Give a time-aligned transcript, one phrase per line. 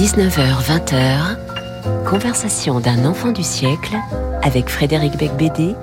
[0.00, 1.36] 19h-20h,
[2.08, 3.94] conversation d'un enfant du siècle
[4.40, 5.74] avec Frédéric Becbédé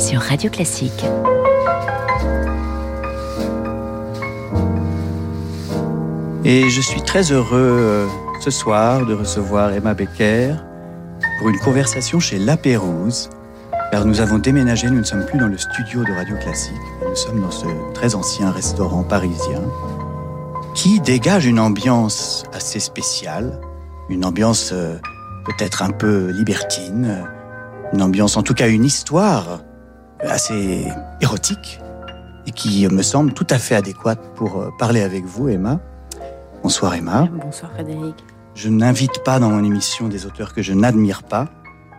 [0.00, 1.04] sur Radio Classique.
[6.44, 8.06] Et je suis très heureux euh,
[8.40, 10.56] ce soir de recevoir Emma Becker
[11.38, 13.30] pour une conversation chez La Pérouse,
[13.92, 16.74] car nous avons déménagé, nous ne sommes plus dans le studio de Radio Classique,
[17.08, 19.62] nous sommes dans ce très ancien restaurant parisien
[20.76, 23.58] qui dégage une ambiance assez spéciale,
[24.10, 24.98] une ambiance euh,
[25.46, 27.26] peut-être un peu libertine,
[27.94, 29.62] une ambiance, en tout cas une histoire
[30.20, 30.86] assez
[31.22, 31.80] érotique
[32.46, 35.80] et qui me semble tout à fait adéquate pour euh, parler avec vous, Emma.
[36.62, 37.26] Bonsoir Emma.
[37.32, 38.14] Bonsoir Frédéric.
[38.54, 41.48] Je n'invite pas dans mon émission des auteurs que je n'admire pas.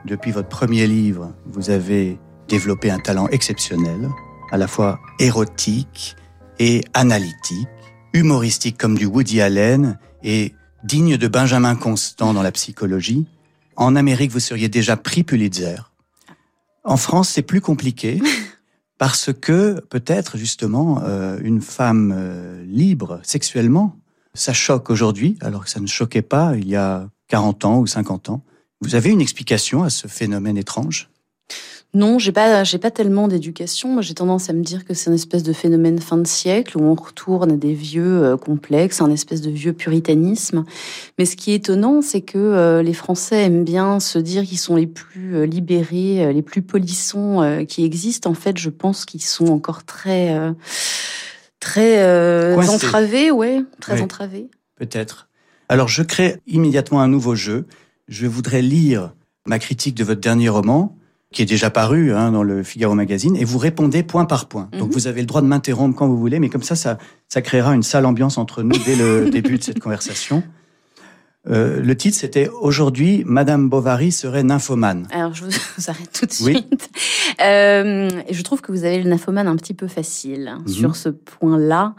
[0.05, 4.07] Depuis votre premier livre, vous avez développé un talent exceptionnel,
[4.51, 6.15] à la fois érotique
[6.59, 7.67] et analytique,
[8.13, 10.53] humoristique comme du Woody Allen et
[10.83, 13.25] digne de Benjamin Constant dans la psychologie.
[13.75, 15.91] En Amérique, vous seriez déjà pris Pulitzer.
[16.83, 18.21] En France, c'est plus compliqué
[18.97, 23.97] parce que peut-être justement euh, une femme euh, libre sexuellement
[24.37, 27.87] ça choque aujourd'hui, alors que ça ne choquait pas il y a 40 ans ou
[27.87, 28.43] 50 ans.
[28.81, 31.09] Vous avez une explication à ce phénomène étrange?
[31.97, 34.01] Non, j'ai pas, j'ai pas tellement d'éducation.
[34.01, 36.83] j'ai tendance à me dire que c'est une espèce de phénomène fin de siècle où
[36.83, 40.63] on retourne à des vieux euh, complexes, un espèce de vieux puritanisme.
[41.17, 44.59] Mais ce qui est étonnant, c'est que euh, les Français aiment bien se dire qu'ils
[44.59, 48.29] sont les plus euh, libérés, les plus polissons qui existent.
[48.29, 50.35] En fait, je pense qu'ils sont encore très
[51.59, 54.49] très euh, entravé, ouais, très entravé.
[54.75, 55.27] Peut-être.
[55.69, 57.65] Alors je crée immédiatement un nouveau jeu.
[58.07, 59.13] Je voudrais lire
[59.45, 60.95] ma critique de votre dernier roman,
[61.33, 64.69] qui est déjà paru hein, dans le Figaro Magazine, et vous répondez point par point.
[64.71, 64.93] Donc mhm.
[64.93, 66.97] vous avez le droit de m'interrompre quand vous voulez, mais comme ça, ça,
[67.27, 70.43] ça créera une sale ambiance entre nous dès le début de cette conversation.
[71.49, 75.07] Euh, le titre, c'était Aujourd'hui, Madame Bovary serait nymphomane.
[75.11, 75.51] Alors, je vous,
[75.87, 76.89] arrête tout de suite.
[77.41, 80.73] Euh, je trouve que vous avez le nymphomane un petit peu facile hein, mhm.
[80.73, 81.93] sur ce point-là.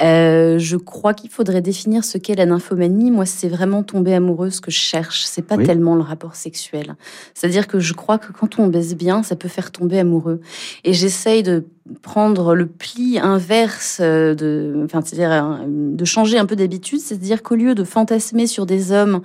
[0.00, 3.10] Euh, je crois qu'il faudrait définir ce qu'est la nymphomanie.
[3.10, 5.24] Moi, c'est vraiment tomber amoureuse que je cherche.
[5.24, 6.96] C'est pas tellement le rapport sexuel.
[7.34, 10.40] C'est-à-dire que je crois que quand on baisse bien, ça peut faire tomber amoureux.
[10.84, 11.64] Et j'essaye de
[12.02, 17.74] prendre le pli inverse de, enfin, c'est-à-dire de changer un peu d'habitude, c'est-à-dire qu'au lieu
[17.74, 19.20] de fantasmer sur des hommes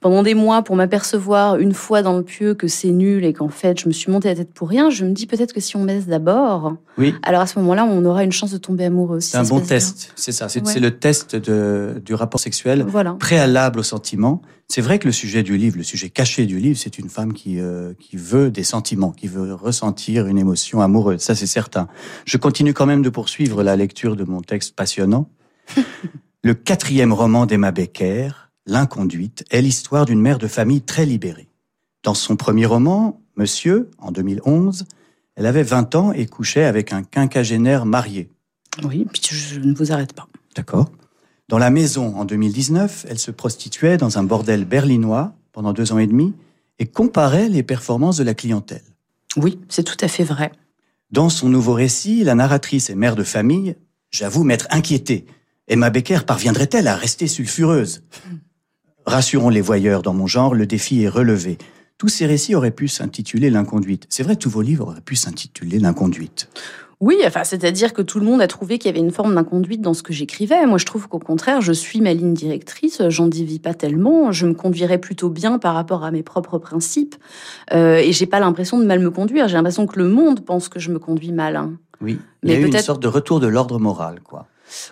[0.00, 3.48] pendant des mois pour m'apercevoir une fois dans le pieu que c'est nul et qu'en
[3.48, 5.76] fait je me suis montée la tête pour rien, je me dis peut-être que si
[5.76, 7.14] on baisse d'abord, oui.
[7.22, 9.20] alors à ce moment-là, on aura une chance de tomber amoureux.
[9.20, 10.48] c'est un bon test, c'est ça.
[10.48, 12.86] C'est le test de, du rapport sexuel
[13.18, 14.42] préalable au sentiment.
[14.68, 17.32] C'est vrai que le sujet du livre, le sujet caché du livre, c'est une femme
[17.32, 21.20] qui, euh, qui veut des sentiments, qui veut ressentir une émotion amoureuse.
[21.20, 21.88] Ça, c'est certain.
[22.24, 25.28] Je continue quand même de poursuivre la lecture de mon texte passionnant.
[26.44, 31.48] le quatrième roman d'Emma Becker, L'inconduite, est l'histoire d'une mère de famille très libérée.
[32.04, 34.84] Dans son premier roman, Monsieur, en 2011,
[35.34, 38.30] elle avait 20 ans et couchait avec un quinquagénaire marié.
[38.84, 40.28] Oui, je ne vous arrête pas.
[40.54, 40.88] D'accord.
[41.48, 45.98] Dans La Maison, en 2019, elle se prostituait dans un bordel berlinois pendant deux ans
[45.98, 46.32] et demi
[46.78, 48.84] et comparait les performances de la clientèle.
[49.36, 50.52] Oui, c'est tout à fait vrai.
[51.10, 53.74] Dans son nouveau récit, la narratrice est mère de famille.
[54.12, 55.26] J'avoue m'être inquiétée.
[55.66, 58.04] Emma Becker parviendrait-elle à rester sulfureuse?
[59.10, 61.58] Rassurons les voyeurs dans mon genre, le défi est relevé.
[61.98, 64.06] Tous ces récits auraient pu s'intituler L'inconduite.
[64.08, 66.48] C'est vrai, tous vos livres auraient pu s'intituler L'inconduite.
[67.00, 69.80] Oui, enfin, c'est-à-dire que tout le monde a trouvé qu'il y avait une forme d'inconduite
[69.80, 70.64] dans ce que j'écrivais.
[70.64, 74.46] Moi, je trouve qu'au contraire, je suis ma ligne directrice, j'en divise pas tellement, je
[74.46, 77.16] me conduirais plutôt bien par rapport à mes propres principes,
[77.72, 79.48] euh, et j'ai pas l'impression de mal me conduire.
[79.48, 81.56] J'ai l'impression que le monde pense que je me conduis mal.
[81.56, 81.72] Hein.
[82.00, 84.46] Oui, il y a eu une sorte de retour de l'ordre moral, quoi.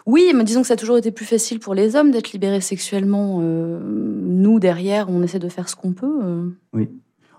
[0.07, 2.61] Oui, mais disons que ça a toujours été plus facile pour les hommes d'être libérés
[2.61, 3.41] sexuellement.
[3.43, 6.21] Euh, nous, derrière, on essaie de faire ce qu'on peut.
[6.23, 6.49] Euh.
[6.73, 6.89] Oui.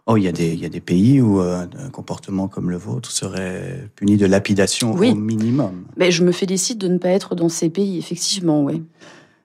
[0.06, 2.72] Oh, il y, a des, il y a des pays où euh, un comportement comme
[2.72, 5.86] le vôtre serait puni de lapidation au minimum.
[5.98, 8.82] Mais je me félicite de ne pas être dans ces pays, effectivement, oui.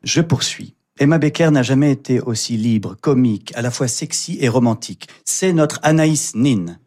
[0.04, 0.74] Je poursuis.
[0.98, 5.08] Emma Becker n'a jamais été aussi libre, comique, à la fois sexy et romantique.
[5.24, 6.78] C'est notre Anaïs Nin.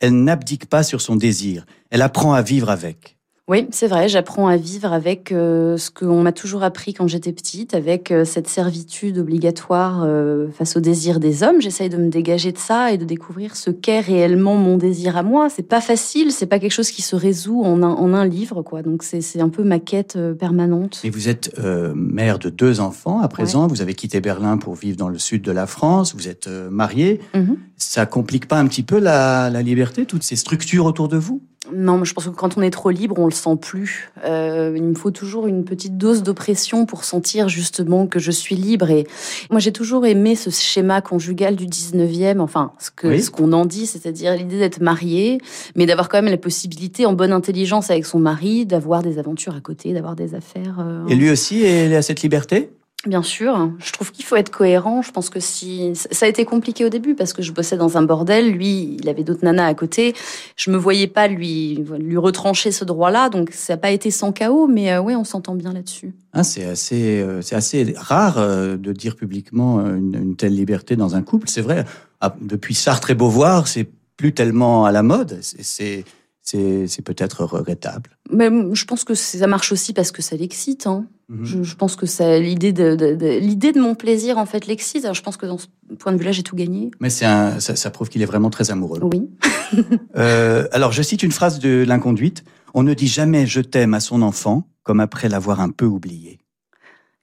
[0.00, 1.64] Elle n'abdique pas sur son désir.
[1.90, 3.13] Elle apprend à vivre avec.
[3.46, 7.32] Oui, c'est vrai, j'apprends à vivre avec euh, ce qu'on m'a toujours appris quand j'étais
[7.32, 11.60] petite, avec euh, cette servitude obligatoire euh, face au désir des hommes.
[11.60, 15.22] J'essaye de me dégager de ça et de découvrir ce qu'est réellement mon désir à
[15.22, 15.50] moi.
[15.50, 18.62] C'est pas facile, c'est pas quelque chose qui se résout en un, en un livre,
[18.62, 18.80] quoi.
[18.80, 21.02] Donc c'est un peu ma quête permanente.
[21.04, 21.54] Et vous êtes
[21.94, 23.66] mère de deux enfants à présent.
[23.66, 26.14] Vous avez quitté Berlin pour vivre dans le sud de la France.
[26.14, 27.20] Vous êtes mariée.
[27.34, 27.56] Mm-hmm.
[27.76, 31.42] Ça complique pas un petit peu la, la liberté, toutes ces structures autour de vous?
[31.72, 34.10] Non, je pense que quand on est trop libre, on le sent plus.
[34.24, 38.54] Euh, il me faut toujours une petite dose d'oppression pour sentir justement que je suis
[38.54, 38.90] libre.
[38.90, 39.06] Et
[39.50, 43.64] moi, j'ai toujours aimé ce schéma conjugal du 19e, enfin, ce que ce qu'on en
[43.64, 45.38] dit, c'est-à-dire l'idée d'être marié,
[45.74, 49.54] mais d'avoir quand même la possibilité, en bonne intelligence avec son mari, d'avoir des aventures
[49.54, 50.76] à côté, d'avoir des affaires.
[50.80, 52.70] Euh, et lui aussi, il a cette liberté?
[53.06, 55.02] Bien sûr, je trouve qu'il faut être cohérent.
[55.02, 57.98] Je pense que si ça a été compliqué au début parce que je bossais dans
[57.98, 60.14] un bordel, lui, il avait d'autres nanas à côté.
[60.56, 64.32] Je me voyais pas lui lui retrancher ce droit-là, donc ça n'a pas été sans
[64.32, 66.14] chaos, mais euh, ouais, on s'entend bien là-dessus.
[66.32, 70.96] Ah, c'est assez euh, c'est assez rare euh, de dire publiquement une, une, telle liberté
[70.96, 71.48] dans un couple.
[71.48, 71.84] C'est vrai.
[72.22, 75.40] Ah, depuis Sartre et Beauvoir, c'est plus tellement à la mode.
[75.42, 76.04] C'est
[76.44, 78.10] c'est peut-être regrettable.
[78.30, 80.86] Mais je pense que ça marche aussi parce que ça l'excite.
[80.86, 81.06] Hein.
[81.28, 81.64] Mhm.
[81.64, 82.04] je, pense que
[82.38, 85.08] l'idée de, l'idée de mon plaisir en fait l'excite.
[85.12, 85.66] Je pense que dans ce
[85.98, 86.90] point de vue-là, j'ai tout gagné.
[87.00, 89.00] Mais c'est ça, ça, prouve qu'il est vraiment très amoureux.
[89.02, 89.30] Oui.
[90.16, 92.44] euh, alors je cite une phrase de l'inconduite
[92.74, 96.40] on ne dit jamais je t'aime à son enfant comme après l'avoir un peu oublié.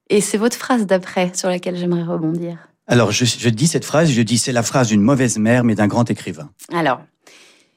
[0.10, 2.58] Et c'est votre phrase d'après sur laquelle j'aimerais rebondir.
[2.88, 5.76] Alors je, je dis cette phrase, je dis c'est la phrase d'une mauvaise mère mais
[5.76, 6.50] d'un grand écrivain.
[6.74, 7.02] Alors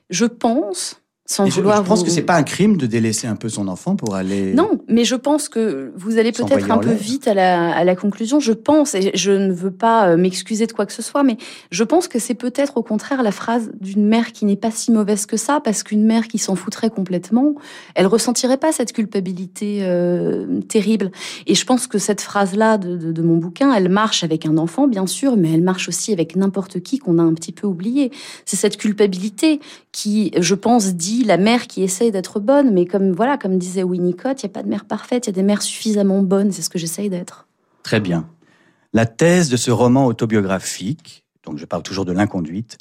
[0.08, 1.82] je pense sans je, vouloir.
[1.82, 4.52] Je pense que c'est pas un crime de délaisser un peu son enfant pour aller.
[4.52, 7.96] Non, mais je pense que vous allez peut-être un peu vite à la, à la
[7.96, 8.40] conclusion.
[8.40, 11.38] Je pense, et je ne veux pas euh, m'excuser de quoi que ce soit, mais
[11.70, 14.92] je pense que c'est peut-être au contraire la phrase d'une mère qui n'est pas si
[14.92, 17.54] mauvaise que ça, parce qu'une mère qui s'en foutrait complètement,
[17.94, 21.10] elle ressentirait pas cette culpabilité euh, terrible.
[21.46, 24.58] Et je pense que cette phrase-là de, de, de, mon bouquin, elle marche avec un
[24.58, 27.66] enfant, bien sûr, mais elle marche aussi avec n'importe qui qu'on a un petit peu
[27.66, 28.10] oublié.
[28.44, 29.60] C'est cette culpabilité
[29.90, 33.84] qui, je pense, dit la mère qui essaye d'être bonne, mais comme voilà, comme disait
[33.84, 36.50] Winnicott, il n'y a pas de mère parfaite, il y a des mères suffisamment bonnes,
[36.50, 37.46] c'est ce que j'essaye d'être.
[37.84, 38.28] Très bien.
[38.92, 42.78] La thèse de ce roman autobiographique, donc je parle toujours de l'inconduite,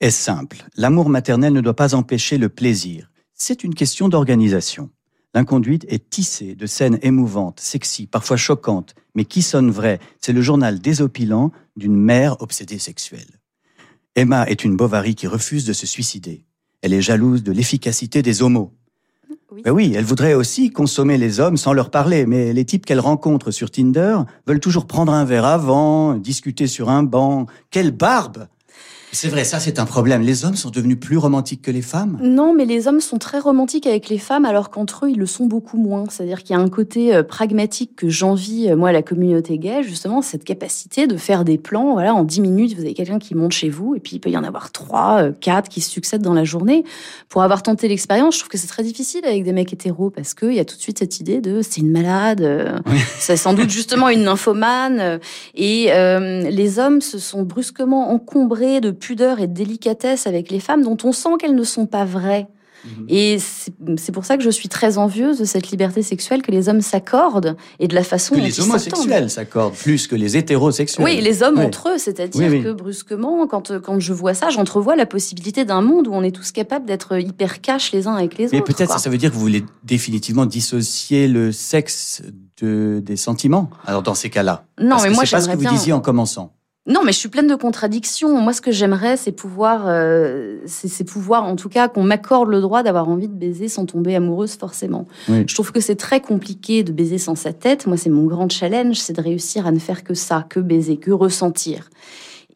[0.00, 0.64] est simple.
[0.76, 3.10] L'amour maternel ne doit pas empêcher le plaisir.
[3.34, 4.90] C'est une question d'organisation.
[5.34, 10.00] L'inconduite est tissée de scènes émouvantes, sexy, parfois choquantes, mais qui sonnent vraies.
[10.18, 13.38] C'est le journal désopilant d'une mère obsédée sexuelle.
[14.14, 16.45] Emma est une Bovary qui refuse de se suicider.
[16.86, 18.70] Elle est jalouse de l'efficacité des homos.
[19.50, 19.62] Oui.
[19.64, 23.00] Ben oui, elle voudrait aussi consommer les hommes sans leur parler, mais les types qu'elle
[23.00, 27.46] rencontre sur Tinder veulent toujours prendre un verre avant, discuter sur un banc.
[27.72, 28.46] Quelle barbe
[29.12, 30.22] c'est vrai, ça c'est un problème.
[30.22, 32.18] Les hommes sont devenus plus romantiques que les femmes?
[32.20, 35.26] Non, mais les hommes sont très romantiques avec les femmes, alors qu'entre eux, ils le
[35.26, 36.04] sont beaucoup moins.
[36.10, 39.58] C'est-à-dire qu'il y a un côté euh, pragmatique que j'envie, euh, moi, à la communauté
[39.58, 41.92] gay, justement, cette capacité de faire des plans.
[41.92, 44.30] Voilà, en 10 minutes, vous avez quelqu'un qui monte chez vous, et puis il peut
[44.30, 46.84] y en avoir 3, euh, 4 qui se succèdent dans la journée.
[47.28, 50.34] Pour avoir tenté l'expérience, je trouve que c'est très difficile avec des mecs hétéros, parce
[50.34, 52.82] qu'il y a tout de suite cette idée de c'est une malade,
[53.18, 55.20] c'est sans doute justement une nymphomane.
[55.54, 60.82] Et les hommes se sont brusquement encombrés de pudeur et de délicatesse avec les femmes
[60.82, 62.48] dont on sent qu'elles ne sont pas vraies.
[62.84, 63.06] Mhm.
[63.08, 66.68] Et c'est pour ça que je suis très envieuse de cette liberté sexuelle que les
[66.68, 71.04] hommes s'accordent et de la façon que les homosexuels s'accordent plus que les hétérosexuels.
[71.04, 75.06] Oui, les hommes entre eux, c'est-à-dire que brusquement, quand, quand je vois ça, j'entrevois la
[75.06, 78.46] possibilité d'un monde où on est tous capables d'être hyper cash les uns avec les
[78.46, 78.54] autres.
[78.54, 82.22] Mais peut-être ça veut dire que vous voulez définitivement dissocier le sexe
[82.60, 83.70] de, des sentiments.
[83.86, 84.64] Alors dans ces cas-là.
[84.80, 86.52] Non, mais moi c'est pas ce que vous disiez en commençant.
[86.86, 88.40] Non, mais je suis pleine de contradictions.
[88.40, 92.60] Moi, ce que j'aimerais, c'est pouvoir, euh, c'est pouvoir, en tout cas, qu'on m'accorde le
[92.60, 95.06] droit d'avoir envie de baiser sans tomber amoureuse forcément.
[95.28, 97.86] Je trouve que c'est très compliqué de baiser sans sa tête.
[97.88, 100.96] Moi, c'est mon grand challenge, c'est de réussir à ne faire que ça, que baiser,
[100.96, 101.90] que ressentir.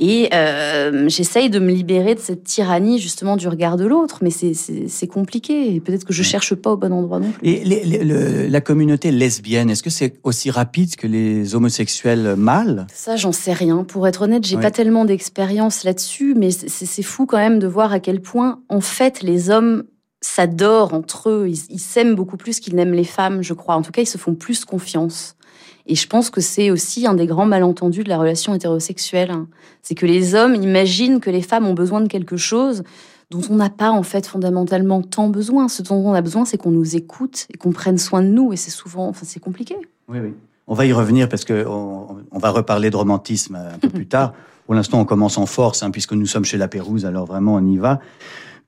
[0.02, 4.30] Et euh, j'essaye de me libérer de cette tyrannie justement du regard de l'autre, mais
[4.30, 5.78] c'est compliqué.
[5.80, 7.46] Peut-être que je cherche pas au bon endroit non plus.
[7.46, 12.86] Et la communauté lesbienne, est-ce que c'est aussi rapide que les homosexuels mâles?
[12.94, 13.84] Ça, j'en sais rien.
[13.84, 17.92] Pour être honnête, j'ai pas tellement d'expérience là-dessus, mais c'est fou quand même de voir
[17.92, 19.84] à quel point, en fait, les hommes
[20.22, 21.48] s'adorent entre eux.
[21.48, 23.74] Ils s'aiment beaucoup plus qu'ils n'aiment les femmes, je crois.
[23.74, 25.36] En tout cas, ils se font plus confiance.
[25.86, 29.32] Et je pense que c'est aussi un des grands malentendus de la relation hétérosexuelle.
[29.82, 32.82] C'est que les hommes imaginent que les femmes ont besoin de quelque chose
[33.30, 35.68] dont on n'a pas en fait fondamentalement tant besoin.
[35.68, 38.52] Ce dont on a besoin, c'est qu'on nous écoute et qu'on prenne soin de nous.
[38.52, 39.76] Et c'est souvent, enfin, c'est compliqué.
[40.08, 40.34] Oui, oui.
[40.66, 44.34] On va y revenir parce que on, va reparler de romantisme un peu plus tard.
[44.66, 47.56] Pour l'instant, on commence en force, hein, puisque nous sommes chez La Pérouse, alors vraiment,
[47.56, 47.98] on y va.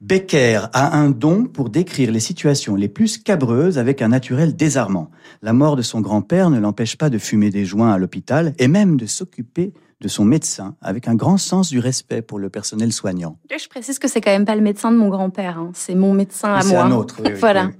[0.03, 5.13] Becker a un don pour décrire les situations les plus cabreuses avec un naturel désarmant.
[5.43, 8.67] La mort de son grand-père ne l'empêche pas de fumer des joints à l'hôpital et
[8.67, 12.93] même de s'occuper de son médecin avec un grand sens du respect pour le personnel
[12.93, 13.39] soignant.
[13.49, 15.71] Je précise que c'est quand même pas le médecin de mon grand-père, hein.
[15.73, 16.65] c'est mon médecin à moi.
[16.65, 17.23] C'est un autre.
[17.39, 17.71] voilà.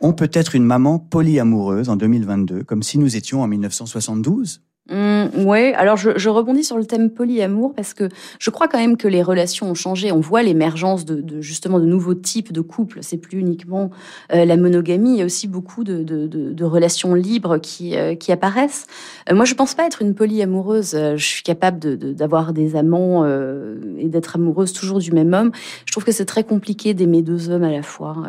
[0.00, 5.44] On peut être une maman polyamoureuse en 2022, comme si nous étions en 1972 Mmh,
[5.44, 9.08] ouais, alors je, rebondis sur le thème polyamour parce que je crois quand même que
[9.08, 10.12] les relations ont changé.
[10.12, 13.00] On voit l'émergence de, de, justement de nouveaux types de couples.
[13.02, 13.90] C'est plus uniquement
[14.32, 18.30] euh, la monogamie, il y a aussi beaucoup de, de relations libres qui, euh, qui
[18.30, 18.86] apparaissent.
[19.28, 20.92] Euh, moi, je pense pas être une polyamoureuse.
[20.92, 25.50] je suis capable d'avoir des amants et d'être amoureuse toujours du même homme.
[25.84, 28.22] Je trouve que c'est très compliqué d'aimer deux hommes à la fois.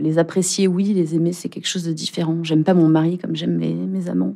[0.00, 2.38] les apprécier, oui, les aimer, c'est quelque chose de différent.
[2.42, 4.34] J'aime pas mon mari comme j'aime mes amants.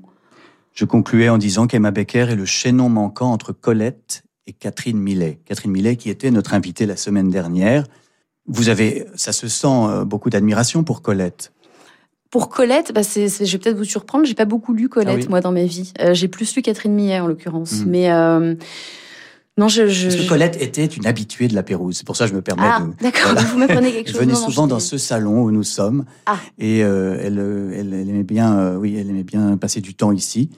[0.76, 5.40] Je concluais en disant qu'Emma Becker est le chaînon manquant entre Colette et Catherine Millet.
[5.46, 7.84] Catherine Millet qui était notre invitée la semaine dernière.
[8.46, 11.52] Vous avez, ça se sent, euh, beaucoup d'admiration pour Colette.
[12.30, 15.40] Pour Colette, bah je vais peut-être vous surprendre, j'ai pas beaucoup lu Colette ah moi
[15.40, 15.94] dans ma vie.
[16.00, 17.84] Euh, j'ai plus lu Catherine Millet en l'occurrence, mmh.
[17.86, 18.54] mais euh,
[19.56, 21.96] non, je, je, Parce que Colette était une habituée de la Pérouse.
[21.96, 23.02] C'est pour ça que je me permets ah, de.
[23.02, 24.16] D'accord, vous m'apprenez quelque chose.
[24.16, 26.04] Je venais souvent dans ce salon où nous sommes.
[26.26, 26.36] Ah.
[26.58, 27.38] Et elle,
[27.72, 30.50] elle, elle, aimait bien, oui, elle aimait bien passer du temps ici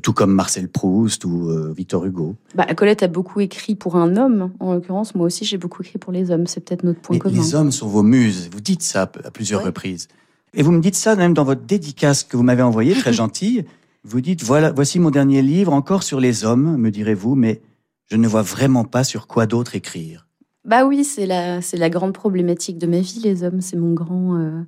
[0.00, 2.36] tout comme Marcel Proust ou euh, Victor Hugo.
[2.54, 5.14] Bah, Colette a beaucoup écrit pour un homme, en l'occurrence.
[5.14, 6.46] Moi aussi, j'ai beaucoup écrit pour les hommes.
[6.46, 7.34] C'est peut-être notre point commun.
[7.34, 8.48] Les hommes sont vos muses.
[8.50, 10.08] Vous dites ça à plusieurs reprises.
[10.54, 13.64] Et vous me dites ça même dans votre dédicace que vous m'avez envoyée, très gentille.
[14.04, 17.62] Vous dites, voilà, voici mon dernier livre, encore sur les hommes, me direz-vous, mais
[18.10, 20.26] je ne vois vraiment pas sur quoi d'autre écrire.
[20.64, 23.60] Bah oui, c'est la, c'est la grande problématique de ma vie, les hommes.
[23.60, 24.62] C'est mon grand, euh,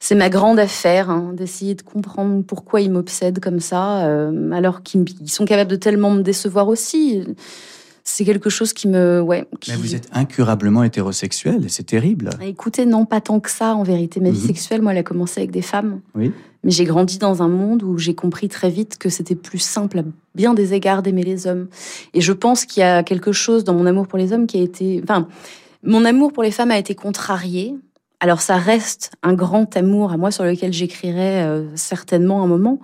[0.00, 4.82] c'est ma grande affaire, hein, d'essayer de comprendre pourquoi ils m'obsèdent comme ça, euh, alors
[4.82, 7.22] qu'ils sont capables de tellement me décevoir aussi.
[8.02, 9.46] C'est quelque chose qui me, ouais.
[9.68, 12.30] Mais vous êtes incurablement hétérosexuel, c'est terrible.
[12.40, 14.20] Écoutez, non, pas tant que ça, en vérité.
[14.20, 14.46] Ma vie mhm.
[14.46, 16.00] sexuelle, moi, elle a commencé avec des femmes.
[16.14, 16.32] Oui.
[16.66, 20.00] Mais j'ai grandi dans un monde où j'ai compris très vite que c'était plus simple
[20.00, 20.02] à
[20.34, 21.68] bien des égards d'aimer les hommes.
[22.12, 24.58] Et je pense qu'il y a quelque chose dans mon amour pour les hommes qui
[24.58, 25.00] a été...
[25.00, 25.28] Enfin,
[25.84, 27.76] mon amour pour les femmes a été contrarié.
[28.18, 32.80] Alors ça reste un grand amour à moi sur lequel j'écrirai euh, certainement un moment,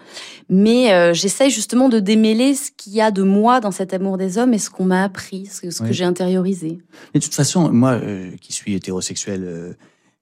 [0.48, 4.16] mais euh, j'essaye justement de démêler ce qu'il y a de moi dans cet amour
[4.16, 6.78] des hommes et ce qu'on m'a appris, ce, que j'ai intériorisé.
[7.14, 9.74] Et de toute façon, moi euh, qui suis hétérosexuel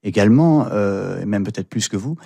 [0.03, 2.17] également, euh, même peut-être plus que vous,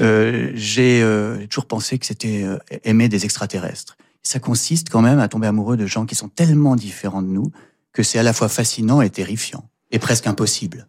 [0.00, 3.96] euh, j'ai euh, toujours pensé que c'était euh, aimer des extraterrestres.
[4.22, 7.50] Ça consiste quand même à tomber amoureux de gens qui sont tellement différents de nous
[7.92, 10.88] que c'est à la fois fascinant et terrifiant, et presque impossible.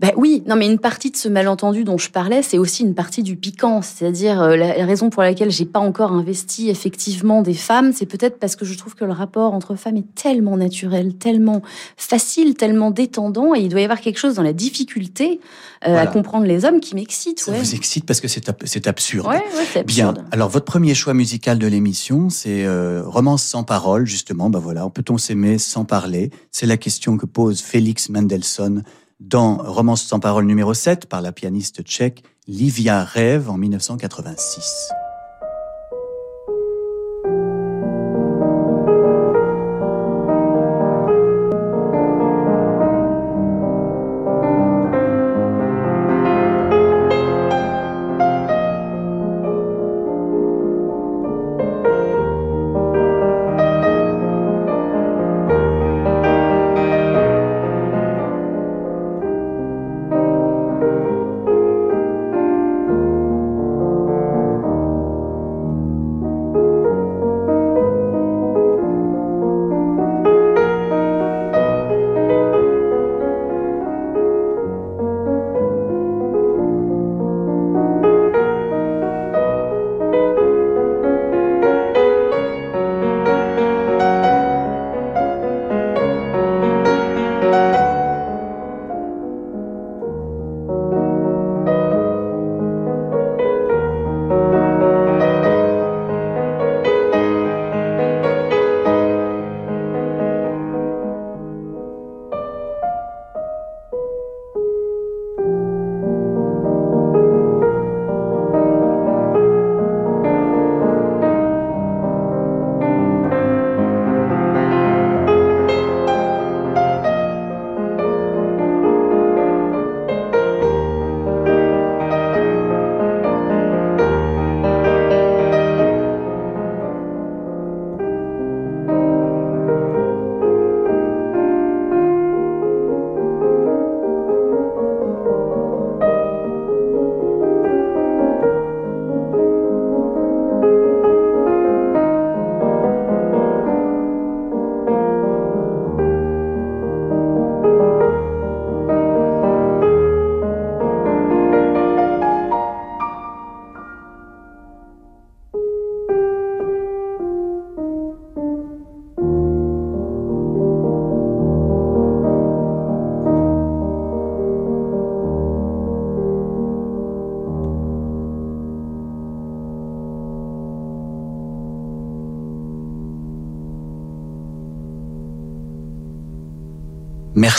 [0.00, 2.94] Ben oui, non, mais une partie de ce malentendu dont je parlais, c'est aussi une
[2.94, 3.82] partie du piquant.
[3.82, 8.38] C'est-à-dire, euh, la, raison pour laquelle j'ai pas encore investi effectivement des femmes, c'est peut-être
[8.38, 11.62] parce que je trouve que le rapport entre femmes est tellement naturel, tellement
[11.96, 15.40] facile, tellement détendant, et il doit y avoir quelque chose dans la difficulté
[15.84, 17.40] euh, à comprendre les hommes qui m'excite.
[17.40, 19.26] Ça vous excite parce que c'est absurde.
[19.26, 19.86] Ouais, absurde.
[19.86, 20.14] Bien.
[20.30, 24.48] Alors, votre premier choix musical de l'émission, c'est euh, Romance sans parole, justement.
[24.48, 26.30] Ben voilà, peut-on s'aimer sans parler?
[26.52, 28.84] C'est la question que pose Félix Mendelssohn
[29.20, 34.90] dans Romance sans parole numéro 7 par la pianiste tchèque Livia Rêve en 1986.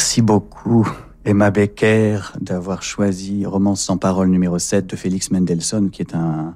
[0.09, 0.91] Merci beaucoup,
[1.23, 6.55] Emma Becker, d'avoir choisi Romance sans parole numéro 7 de Félix Mendelssohn, qui est un,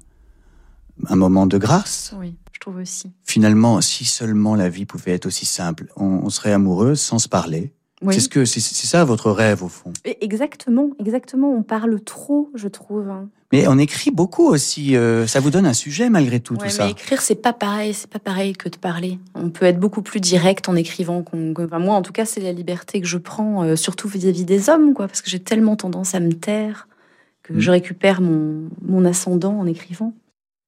[1.08, 2.16] un moment de grâce.
[2.20, 3.12] Oui, je trouve aussi.
[3.24, 7.74] Finalement, si seulement la vie pouvait être aussi simple, on, serait amoureux sans se parler.
[8.10, 9.94] C'est ce que c'est ça votre rêve au fond?
[10.04, 11.52] Exactement, exactement.
[11.52, 13.12] On parle trop, je trouve.
[13.54, 14.98] Mais on écrit beaucoup aussi.
[14.98, 16.90] Euh, ça vous donne un sujet malgré tout, tout ça.
[16.90, 17.94] Écrire, c'est pas pareil.
[17.94, 19.20] C'est pas pareil que de parler.
[19.36, 21.24] On peut être beaucoup plus direct en écrivant.
[21.34, 24.96] moi, en tout cas, c'est la liberté que je prends, euh, surtout vis-à-vis des hommes,
[24.96, 26.88] quoi, parce que j'ai tellement tendance à me taire
[27.44, 27.60] que mm.
[27.60, 30.14] je récupère mon, mon ascendant en écrivant.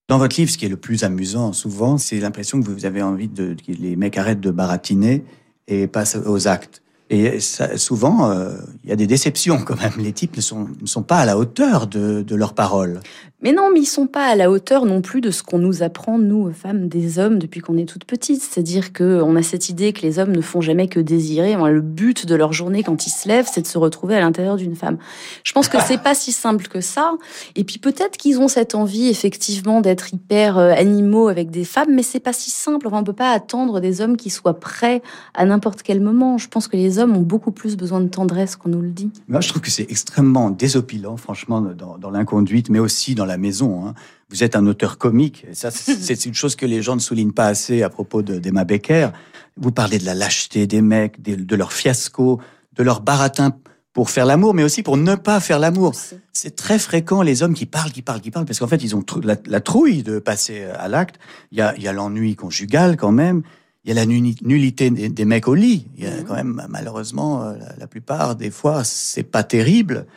[0.07, 3.01] Dans votre livre, ce qui est le plus amusant, souvent, c'est l'impression que vous avez
[3.01, 5.23] envie de que les mecs arrêtent de baratiner
[5.67, 6.83] et passent aux actes.
[7.09, 9.93] Et ça, souvent, euh, il y a des déceptions quand même.
[9.97, 12.99] Les types ne sont, ne sont pas à la hauteur de, de leurs paroles.
[13.45, 15.83] Mais non, mais ils sont pas à la hauteur non plus de ce qu'on nous
[15.83, 18.41] apprend, nous, femmes, des hommes, depuis qu'on est toutes petites.
[18.41, 21.55] C'est-à-dire qu'on a cette idée que les hommes ne font jamais que désirer.
[21.55, 24.55] Le but de leur journée quand ils se lèvent, c'est de se retrouver à l'intérieur
[24.55, 24.97] d'une femme.
[25.43, 27.13] Je pense que c'est pas si simple que ça.
[27.55, 31.93] Et puis peut-être qu'ils ont cette envie, effectivement, d'être hyper euh, animaux avec des femmes,
[31.93, 32.87] mais c'est pas si simple.
[32.87, 35.03] Enfin, on peut pas attendre des hommes qui soient prêts
[35.35, 36.39] à n'importe quel moment.
[36.39, 39.11] Je pense que les hommes ont beaucoup plus besoin de tendresse qu'on nous le dit.
[39.27, 43.34] Moi, je trouve que c'est extrêmement désopilant, franchement, dans, dans l'inconduite, mais aussi dans la
[43.37, 43.85] maison.
[43.85, 43.93] Hein.
[44.29, 45.45] Vous êtes un auteur comique.
[45.53, 49.09] ça, c'est une chose que les gens ne soulignent pas assez à propos d'Emma Becker.
[49.57, 52.41] Vous parlez de la lâcheté des mecs, de, leur fiasco,
[52.75, 53.55] de leur baratin
[53.93, 55.93] pour faire l'amour, mais aussi pour ne pas faire l'amour.
[56.33, 58.93] C'est très fréquent les hommes qui parlent, qui parlent, qui parlent, parce qu'en fait, ils
[58.93, 61.17] ont la, trouille de passer à l'acte.
[61.51, 63.43] Il y a, l'ennui conjugal quand même.
[63.85, 65.87] Il y a la nullité des, mecs au lit.
[65.95, 66.23] Il y a mmh.
[66.25, 70.07] quand même, malheureusement, euh, la, plupart des fois, c'est pas terrible.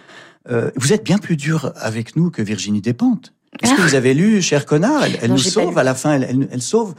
[0.50, 3.34] Euh, vous êtes bien plus dur avec nous que Virginie Despentes.
[3.62, 6.94] Est-ce que vous avez lu Cher connard Elle, nous sauve à la fin, elle, sauve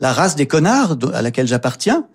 [0.00, 2.06] la race des connards à laquelle j'appartiens,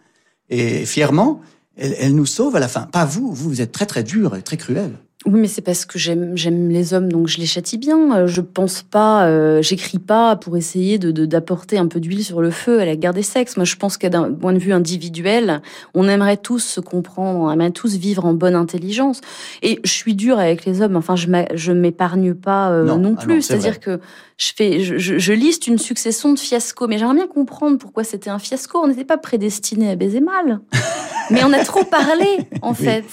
[0.50, 1.42] et fièrement,
[1.76, 2.84] elle, elle, nous sauve à la fin.
[2.84, 4.94] Pas vous, vous, vous êtes très très dur et très cruel.
[5.26, 8.14] Oui, mais c'est parce que j'aime j'aime les hommes, donc je les châtie bien.
[8.14, 12.42] Euh, je pense pas, euh, j'écris pas pour essayer de d'apporter un peu d'huile sur
[12.42, 13.56] le feu à la guerre des sexes.
[13.56, 15.62] Moi, je pense qu'à d'un point de vue individuel,
[15.94, 19.22] on aimerait tous se comprendre, on aimerait tous vivre en bonne intelligence.
[19.62, 20.98] Et je suis dure avec les hommes.
[20.98, 23.44] Enfin, je je m'épargne pas euh, non, ah plus.
[23.44, 24.02] C'est-à-dire que
[24.38, 28.30] je fais, je, je, liste une succession de fiascos, mais j'aimerais bien comprendre pourquoi c'était
[28.30, 28.80] un fiasco.
[28.84, 30.60] On n'était pas prédestiné à baiser mal,
[31.32, 32.28] mais on a trop parlé
[32.62, 33.06] en fait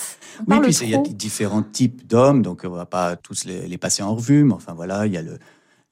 [0.47, 4.03] oui, puis il y a différents types d'hommes, donc on va pas tous les, passer
[4.03, 5.23] en revue, mais enfin voilà, il y a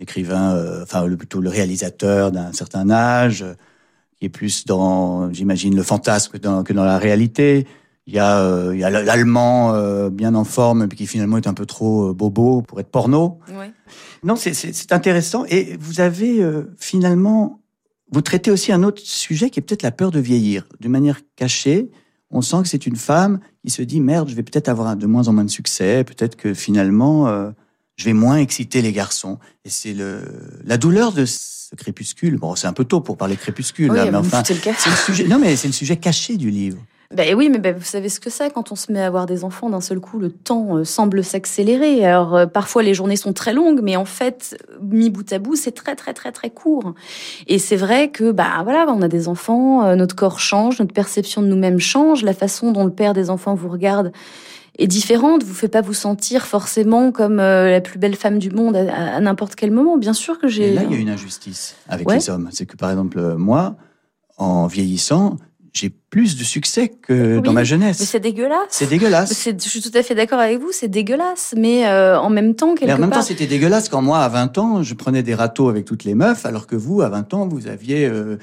[0.01, 3.45] l'écrivain, euh, enfin le, plutôt le réalisateur d'un certain âge,
[4.17, 7.67] qui est plus dans, j'imagine, le fantasme que dans, que dans la réalité.
[8.07, 11.47] Il y a, euh, il y a l'allemand euh, bien en forme, qui finalement est
[11.47, 13.39] un peu trop bobo pour être porno.
[13.51, 13.67] Oui.
[14.25, 15.45] Non, c'est intéressant.
[15.49, 16.43] Et vous avez
[16.79, 17.61] finalement,
[18.11, 21.21] vous traitez aussi un autre sujet qui est peut-être la peur de vieillir, d'une manière
[21.37, 21.91] cachée
[22.31, 25.07] on sent que c'est une femme qui se dit merde, je vais peut-être avoir de
[25.07, 27.51] moins en moins de succès, peut-être que finalement euh,
[27.97, 29.38] je vais moins exciter les garçons.
[29.64, 30.23] Et c'est le
[30.64, 32.37] la douleur de ce crépuscule.
[32.37, 35.29] Bon, c'est un peu tôt pour parler crépuscule, mais enfin, c'est le sujet.
[35.29, 36.79] Non, mais c'est le sujet caché du livre.
[37.14, 39.25] Ben oui, mais ben, vous savez ce que c'est quand on se met à avoir
[39.25, 42.05] des enfants d'un seul coup, le temps euh, semble s'accélérer.
[42.05, 45.57] Alors euh, parfois les journées sont très longues, mais en fait, mis bout à bout,
[45.57, 46.92] c'est très très très très court.
[47.47, 50.92] Et c'est vrai que bah voilà, on a des enfants, euh, notre corps change, notre
[50.92, 54.12] perception de nous-mêmes change, la façon dont le père des enfants vous regarde
[54.77, 58.77] est différente, vous fait pas vous sentir forcément comme la plus belle femme du monde
[58.77, 59.97] à, n'importe quel moment.
[59.97, 60.75] Bien sûr que j'ai.
[60.75, 62.51] Là, il y a une injustice avec les hommes.
[62.53, 63.77] C'est que par exemple, moi,
[64.37, 65.37] en vieillissant,
[65.79, 68.01] j'ai plus de succès que dans ma jeunesse.
[68.01, 68.69] Mais c'est dégueulasse.
[68.71, 69.31] C'est dégueulasse.
[69.31, 71.55] Je suis tout à fait d'accord avec vous, c'est dégueulasse.
[71.57, 74.29] Mais euh, en même temps, quelque mais en même temps, c'était dégueulasse quand moi, à
[74.29, 77.35] 20 ans, je prenais des râteaux avec toutes les meufs, alors que vous, à 20
[77.35, 78.38] ans, vous aviez euh,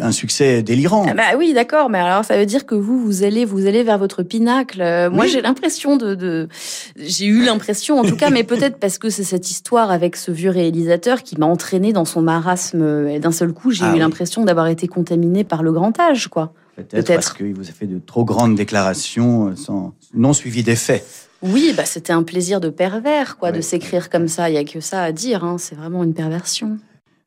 [0.00, 1.04] un succès délirant.
[1.08, 3.82] Ah bah oui, d'accord, mais alors ça veut dire que vous, vous allez, vous allez
[3.82, 4.80] vers votre pinacle.
[4.80, 6.48] Euh, moi, j'ai l'impression de, de...
[6.96, 10.30] j'ai eu l'impression, en tout cas, mais peut-être parce que c'est cette histoire avec ce
[10.30, 13.06] vieux réalisateur qui m'a entraîné dans son marasme.
[13.08, 16.28] Et d'un seul coup, j'ai ah eu l'impression d'avoir été contaminé par le grand âge,
[16.28, 16.54] quoi.
[16.76, 20.76] Peut-être parce qu'il vous a fait de trop grandes déclarations euh, sans, non suivies des
[20.76, 21.28] faits.
[21.42, 24.48] Oui, bah c'était un plaisir de pervers, quoi, de s'écrire comme ça.
[24.48, 25.44] Il y a que ça à dire.
[25.44, 25.58] Hein.
[25.58, 26.78] C'est vraiment une perversion.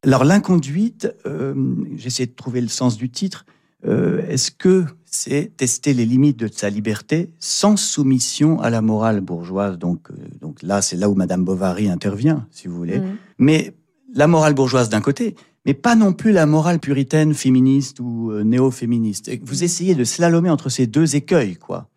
[0.03, 1.53] Alors l'inconduite, euh,
[1.97, 3.45] j'essaie de trouver le sens du titre.
[3.85, 9.21] Euh, est-ce que c'est tester les limites de sa liberté sans soumission à la morale
[9.21, 9.77] bourgeoise?
[9.77, 10.07] Donc,
[10.41, 12.99] donc là, c'est là où Madame Bovary intervient, si vous voulez.
[12.99, 13.17] Mmh.
[13.37, 13.73] Mais
[14.13, 19.31] la morale bourgeoise d'un côté, mais pas non plus la morale puritaine, féministe ou néo-féministe.
[19.43, 21.89] Vous essayez de slalomer entre ces deux écueils, quoi.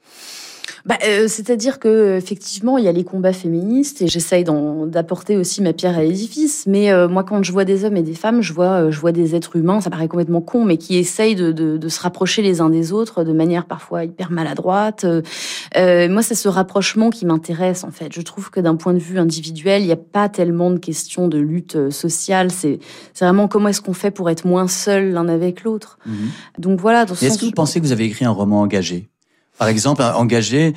[0.88, 5.60] Bah, euh, C'est-à-dire que effectivement, il y a les combats féministes et j'essaye d'apporter aussi
[5.60, 6.64] ma pierre à l'édifice.
[6.66, 8.98] Mais euh, moi, quand je vois des hommes et des femmes, je vois, euh, je
[8.98, 12.00] vois des êtres humains, ça paraît complètement con, mais qui essayent de, de, de se
[12.00, 15.04] rapprocher les uns des autres de manière parfois hyper maladroite.
[15.04, 18.10] moi, c'est ce rapprochement qui m'intéresse en fait.
[18.14, 21.28] Je trouve que d'un point de vue individuel, il n'y a pas tellement de questions
[21.28, 22.50] de lutte sociale.
[22.50, 22.78] C'est
[23.20, 25.98] vraiment comment est-ce qu'on fait pour être moins seul l'un avec l'autre.
[26.06, 26.14] Mhm.
[26.58, 27.02] Donc voilà.
[27.02, 29.10] Est-ce que vous pensez que vous avez écrit un roman engagé?
[29.58, 30.74] Par exemple, engagé,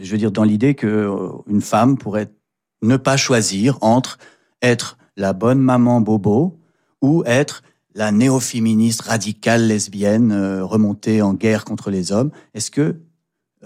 [0.00, 2.32] je veux dire, dans l'idée que euh, une femme pourrait
[2.82, 4.18] ne pas choisir entre
[4.62, 6.58] être la bonne maman bobo
[7.02, 7.62] ou être
[7.94, 12.30] la néo-féministe radicale lesbienne euh, remontée en guerre contre les hommes.
[12.54, 12.96] Est-ce que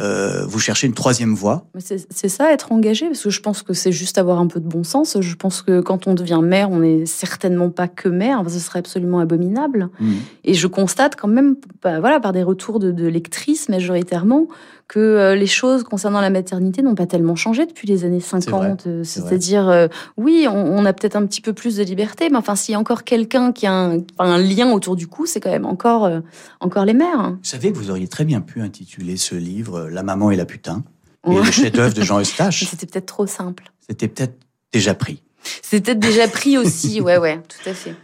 [0.00, 3.74] euh, vous cherchez une troisième voie C'est ça, être engagé, parce que je pense que
[3.74, 5.16] c'est juste avoir un peu de bon sens.
[5.20, 8.78] Je pense que quand on devient mère, on n'est certainement pas que mère, ce serait
[8.78, 9.90] absolument abominable.
[10.00, 10.12] Mmh.
[10.44, 14.48] Et je constate quand même, bah, voilà, par des retours de, de lectrices majoritairement,
[14.90, 18.86] que euh, les choses concernant la maternité n'ont pas tellement changé depuis les années 50.
[18.88, 19.86] Euh, c'est-à-dire, euh,
[20.16, 22.80] oui, on, a peut-être un petit peu plus de liberté, mais enfin, s'il y a
[22.80, 23.72] encore quelqu'un qui a
[24.18, 26.10] un, lien autour du cou, c'est quand même encore,
[26.58, 27.30] encore les mères.
[27.30, 30.46] Vous savez que vous auriez très bien pu intituler ce livre La maman et la
[30.46, 30.84] putain,
[31.26, 32.64] et le chef-d'œuvre de Jean Eustache.
[32.64, 33.72] C'était peut-être trop simple.
[33.86, 34.38] C'était peut-être
[34.72, 35.22] déjà pris.
[35.62, 37.94] C'était déjà pris aussi, ouais, ouais, tout à fait.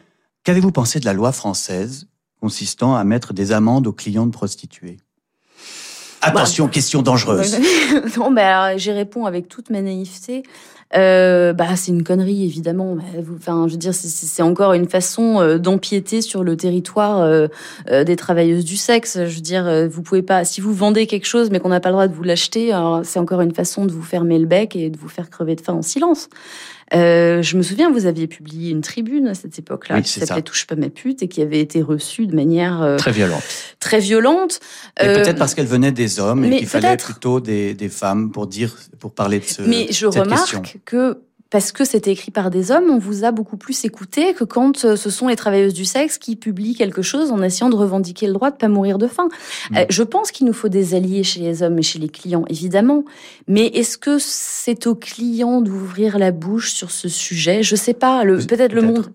[0.44, 2.08] Qu'avez-vous pensé de la loi française
[2.40, 4.98] consistant à mettre des amendes aux clients de prostituées?
[6.22, 7.56] Attention, question dangereuse.
[8.16, 10.42] non, bah, j'y réponds avec toute ma naïveté.
[10.94, 12.96] Euh, bah, c'est une connerie évidemment.
[13.36, 17.48] Enfin, je veux dire, c'est encore une façon euh, d'empiéter sur le territoire euh,
[18.04, 19.18] des travailleuses du sexe.
[19.18, 21.88] Je veux dire, vous pouvez pas, si vous vendez quelque chose mais qu'on n'a pas
[21.88, 22.72] le droit de vous l'acheter,
[23.02, 25.60] c'est encore une façon de vous fermer le bec et de vous faire crever de
[25.60, 26.28] faim en silence.
[26.94, 30.66] Euh, je me souviens, vous aviez publié une tribune à cette époque-là qui s'appelait Touche
[30.66, 33.42] pas ma pute et qui avait été reçue de manière euh, très violente.
[33.80, 34.60] Très violente.
[35.02, 38.46] Euh, peut-être parce qu'elle venait des hommes et qu'il fallait plutôt des, des, femmes pour
[38.46, 39.62] dire, pour parler de ce.
[39.62, 43.56] Mais je remarque que parce que c'était écrit par des hommes, on vous a beaucoup
[43.56, 47.30] plus écouté que quand euh, ce sont les travailleuses du sexe qui publient quelque chose
[47.30, 49.28] en essayant de revendiquer le droit de pas mourir de faim.
[49.70, 49.76] Mm.
[49.76, 52.44] Euh, je pense qu'il nous faut des alliés chez les hommes et chez les clients,
[52.48, 53.04] évidemment.
[53.46, 57.62] Mais est-ce que c'est aux clients d'ouvrir la bouche sur ce sujet?
[57.62, 58.22] Je sais pas.
[58.24, 59.06] Peut-être le monde.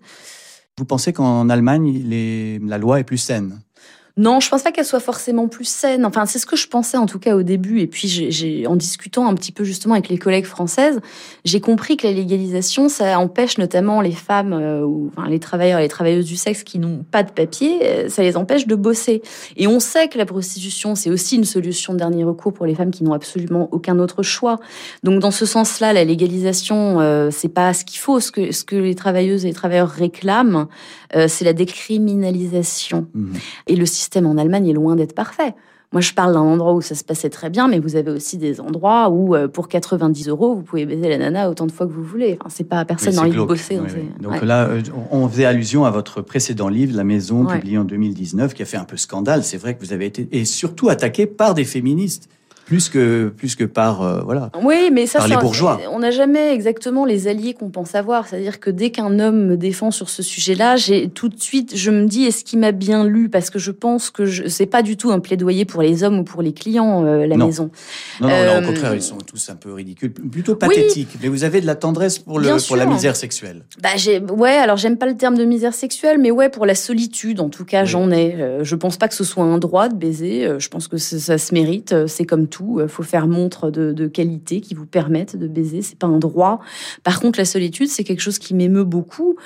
[0.78, 3.60] Vous pensez qu'en Allemagne, les, la loi est plus saine?
[4.16, 6.04] Non, je pense pas qu'elle soit forcément plus saine.
[6.04, 7.80] Enfin, c'est ce que je pensais en tout cas au début.
[7.80, 11.00] Et puis, j'ai, en discutant un petit peu justement avec les collègues françaises,
[11.44, 15.78] j'ai compris que la légalisation, ça empêche notamment les femmes euh, ou enfin, les travailleurs
[15.78, 18.74] et les travailleuses du sexe qui n'ont pas de papier, euh, ça les empêche de
[18.74, 19.22] bosser.
[19.56, 22.74] Et on sait que la prostitution, c'est aussi une solution de dernier recours pour les
[22.74, 24.58] femmes qui n'ont absolument aucun autre choix.
[25.02, 28.20] Donc, dans ce sens-là, la légalisation, euh, c'est pas ce qu'il faut.
[28.20, 30.66] Ce que, ce que les travailleuses et les travailleurs réclament,
[31.16, 33.06] euh, c'est la décriminalisation.
[33.14, 33.32] Mmh.
[33.68, 35.54] Et le système en Allemagne est loin d'être parfait.
[35.92, 38.38] Moi, je parle d'un endroit où ça se passait très bien, mais vous avez aussi
[38.38, 41.86] des endroits où, euh, pour 90 euros, vous pouvez baiser la nana autant de fois
[41.86, 42.38] que vous voulez.
[42.40, 43.78] Enfin, c'est pas personne n'a envie de bosser.
[44.20, 48.54] Donc là, euh, on faisait allusion à votre précédent livre, La Maison, publié en 2019,
[48.54, 49.44] qui a fait un peu scandale.
[49.44, 52.30] C'est vrai que vous avez été, et surtout attaqué par des féministes
[52.64, 54.50] plus que plus que par euh, voilà.
[54.62, 55.80] Oui, mais ça, par les bourgeois.
[55.90, 58.28] On n'a jamais exactement les alliés qu'on pense avoir.
[58.28, 61.90] C'est-à-dire que dès qu'un homme me défend sur ce sujet-là, j'ai tout de suite, je
[61.90, 63.28] me dis est-ce qu'il m'a bien lu?
[63.28, 66.20] Parce que je pense que je, c'est pas du tout un plaidoyer pour les hommes
[66.20, 67.70] ou pour les clients euh, la maison.
[68.20, 71.16] Non, non, au euh, contraire, ils sont tous un peu ridicules, plutôt pathétiques.
[71.20, 73.64] Mais vous avez de la tendresse pour le pour la misère sexuelle.
[73.82, 76.74] Bah j'ai ouais, alors j'aime pas le terme de misère sexuelle, mais ouais pour la
[76.74, 77.40] solitude.
[77.40, 78.60] En tout cas, j'en ai.
[78.62, 80.48] je pense pas que ce soit un droit de baiser.
[80.58, 81.94] Je pense que ça se mérite.
[82.06, 82.80] C'est comme tout.
[82.86, 85.82] Faut faire montre de, de qualité qui vous permettent de baiser.
[85.82, 86.60] C'est pas un droit.
[87.02, 89.36] Par contre, la solitude, c'est quelque chose qui m'émeut beaucoup.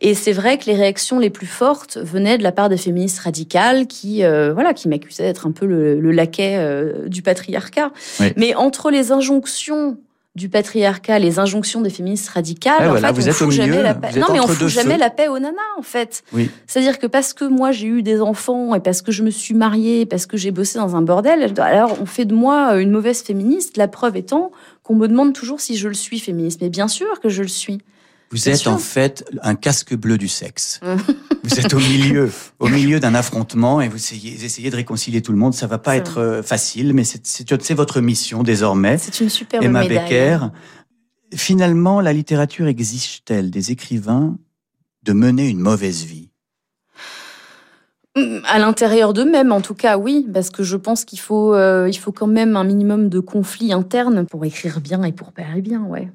[0.00, 3.20] Et c'est vrai que les réactions les plus fortes venaient de la part des féministes
[3.20, 7.92] radicales qui, euh, voilà, qui m'accusaient d'être un peu le, le laquais euh, du patriarcat.
[8.36, 9.96] Mais entre les injonctions
[10.38, 12.88] du patriarcat, les injonctions des féministes radicales.
[12.88, 14.18] en fait, vous on fout jamais la paix.
[14.18, 16.22] Non, mais on fout jamais la paix aux nanas, en fait.
[16.32, 16.50] Oui.
[16.66, 19.54] C'est-à-dire que parce que moi j'ai eu des enfants et parce que je me suis
[19.54, 23.22] mariée, parce que j'ai bossé dans un bordel, alors on fait de moi une mauvaise
[23.22, 23.76] féministe.
[23.76, 26.60] La preuve étant qu'on me demande toujours si je le suis féministe.
[26.62, 27.78] Mais bien sûr que je le suis.
[28.30, 30.80] Vous êtes en fait un casque bleu du sexe.
[31.44, 35.32] vous êtes au milieu, au milieu d'un affrontement et vous essayez, essayez, de réconcilier tout
[35.32, 35.54] le monde.
[35.54, 38.98] Ça va pas être euh, facile, mais c'est votre mission désormais.
[38.98, 39.98] C'est une superbe Emma médaille.
[39.98, 40.38] Becker.
[41.34, 44.36] Finalement, la littérature exige-t-elle des écrivains
[45.04, 46.30] de mener une mauvaise vie?
[48.46, 51.96] À l'intérieur d'eux-mêmes, en tout cas, oui, parce que je pense qu'il faut, euh, il
[51.96, 55.82] faut quand même un minimum de conflit interne pour écrire bien et pour parler bien,
[55.84, 56.10] ouais.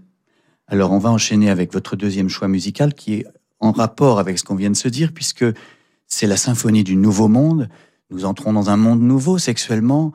[0.73, 3.27] Alors on va enchaîner avec votre deuxième choix musical qui est
[3.59, 5.45] en rapport avec ce qu'on vient de se dire, puisque
[6.07, 7.69] c'est la symphonie du nouveau monde.
[8.09, 10.13] Nous entrons dans un monde nouveau sexuellement.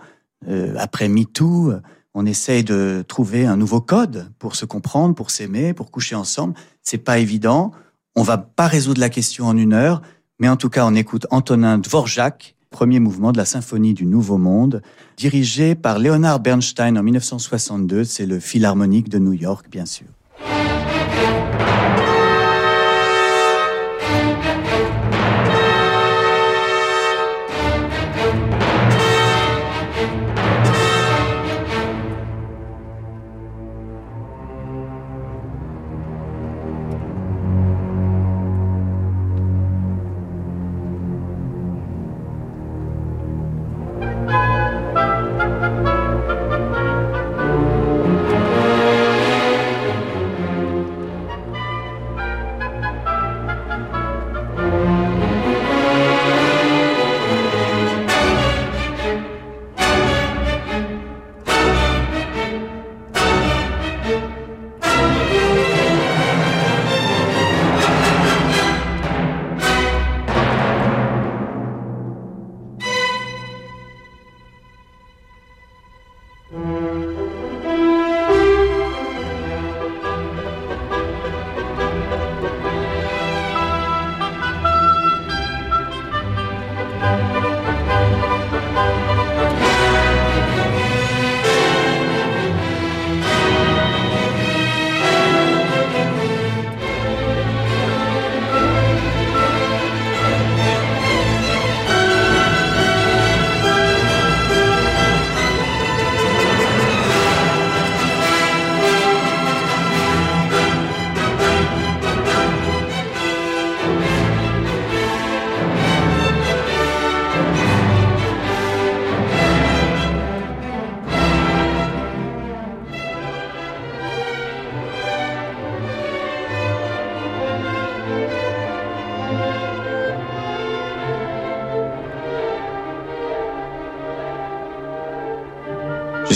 [0.49, 1.75] Euh, après MeToo,
[2.13, 6.55] on essaye de trouver un nouveau code pour se comprendre, pour s'aimer, pour coucher ensemble.
[6.83, 7.71] C'est pas évident.
[8.17, 10.03] On va pas résoudre la question en une heure,
[10.41, 14.39] mais en tout cas, on écoute Antonin Dvorak, premier mouvement de la symphonie du Nouveau
[14.39, 14.83] Monde,
[15.17, 18.03] dirigé par Leonard Bernstein en 1962.
[18.03, 20.09] C'est le Philharmonique de New York, bien sûr.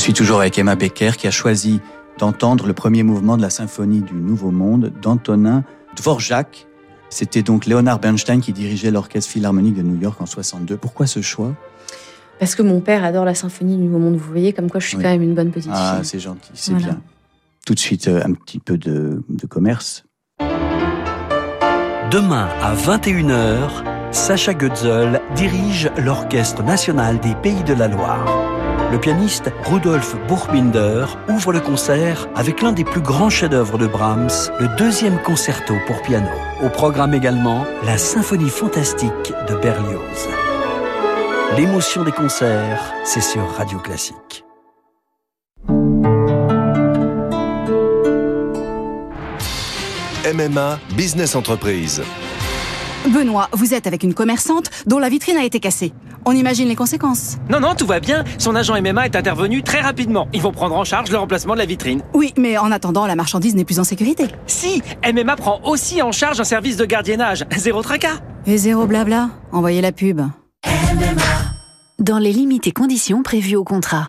[0.02, 1.80] Suis toujours avec Emma Becker qui a choisi
[2.18, 5.62] d'entendre le premier mouvement de la symphonie du Nouveau Monde d'Antonin
[5.94, 6.66] Dvorak.
[7.08, 10.76] C'était donc Leonard Bernstein qui dirigeait l'orchestre philharmonique de New York en 62.
[10.76, 11.54] Pourquoi ce choix?
[12.40, 14.16] Parce que mon père adore la symphonie du Nouveau Monde.
[14.16, 16.74] Vous voyez comme quoi je suis quand même une bonne petite Ah, c'est gentil, c'est
[16.74, 17.00] bien.
[17.64, 20.02] Tout de suite, euh, un petit peu de, de commerce.
[22.10, 28.51] Demain à 21h, Sacha Goetzel dirige l'Orchestre national des Pays de la Loire
[28.92, 34.50] le pianiste Rudolf Buchbinder ouvre le concert avec l'un des plus grands chefs-d'œuvre de Brahms,
[34.60, 36.28] le deuxième concerto pour piano.
[36.62, 40.28] Au programme également la symphonie fantastique de Berlioz.
[41.56, 44.44] L'émotion des concerts, c'est sur Radio Classique.
[50.34, 52.02] MMA Business Entreprise.
[53.08, 55.92] Benoît, vous êtes avec une commerçante dont la vitrine a été cassée.
[56.24, 57.36] On imagine les conséquences.
[57.50, 58.24] Non, non, tout va bien.
[58.38, 60.28] Son agent MMA est intervenu très rapidement.
[60.32, 62.02] Ils vont prendre en charge le remplacement de la vitrine.
[62.14, 64.28] Oui, mais en attendant, la marchandise n'est plus en sécurité.
[64.46, 67.44] Si, MMA prend aussi en charge un service de gardiennage.
[67.56, 68.20] Zéro tracas.
[68.46, 69.30] Et zéro blabla.
[69.52, 70.20] Envoyez la pub.
[70.66, 71.22] MMA.
[71.98, 74.06] Dans les limites et conditions prévues au contrat.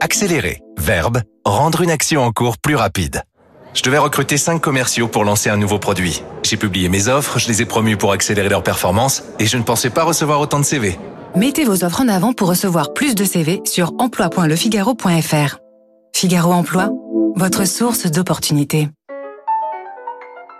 [0.00, 0.60] Accélérer.
[0.78, 1.20] Verbe.
[1.44, 3.22] Rendre une action en cours plus rapide.
[3.74, 6.22] Je devais recruter 5 commerciaux pour lancer un nouveau produit.
[6.42, 9.62] J'ai publié mes offres, je les ai promus pour accélérer leur performance et je ne
[9.62, 10.98] pensais pas recevoir autant de CV.
[11.36, 15.58] Mettez vos offres en avant pour recevoir plus de CV sur emploi.lefigaro.fr.
[16.14, 16.90] Figaro Emploi,
[17.36, 18.88] votre source d'opportunités.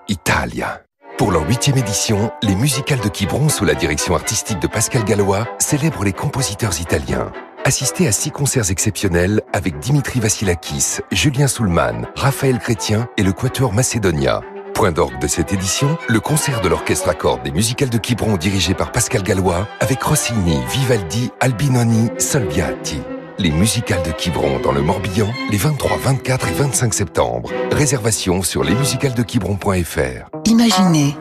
[0.08, 0.82] Italia.
[1.20, 5.46] Pour leur huitième édition, les musicales de Quiberon sous la direction artistique de Pascal Gallois
[5.58, 7.30] célèbrent les compositeurs italiens.
[7.66, 13.74] Assistez à six concerts exceptionnels avec Dimitri Vassilakis, Julien Soulman, Raphaël Chrétien et le Quatuor
[13.74, 14.40] Macedonia.
[14.72, 18.38] Point d'orgue de cette édition, le concert de l'orchestre à cordes des musicales de Quiberon
[18.38, 23.02] dirigé par Pascal Gallois avec Rossini, Vivaldi, Albinoni, Solbiati.
[23.40, 27.50] Les musicales de Quiberon dans le Morbihan les 23, 24 et 25 septembre.
[27.72, 30.28] Réservation sur lesmusicalesdequiberon.fr.
[30.44, 31.16] Imaginez,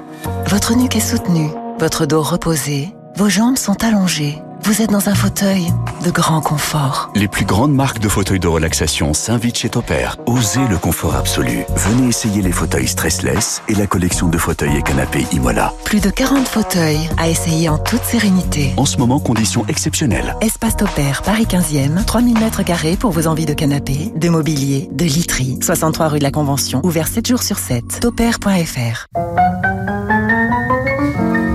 [0.46, 4.42] votre nuque est soutenue, votre dos reposé, vos jambes sont allongées.
[4.70, 5.74] Vous êtes dans un fauteuil
[6.06, 7.10] de grand confort.
[7.16, 10.18] Les plus grandes marques de fauteuils de relaxation s'invitent chez Topair.
[10.28, 11.66] Osez le confort absolu.
[11.76, 15.74] Venez essayer les fauteuils stressless et la collection de fauteuils et canapés Imola.
[15.86, 18.76] Plus de 40 fauteuils à essayer en toute sérénité.
[18.78, 20.36] En ce moment, conditions exceptionnelles.
[20.40, 25.06] Espace Topair, Paris 15e, 3000 mètres carrés pour vos envies de canapé, de mobilier, de
[25.06, 25.58] literie.
[25.64, 28.02] 63 rue de la Convention, ouvert 7 jours sur 7.
[28.02, 29.08] Topair.fr.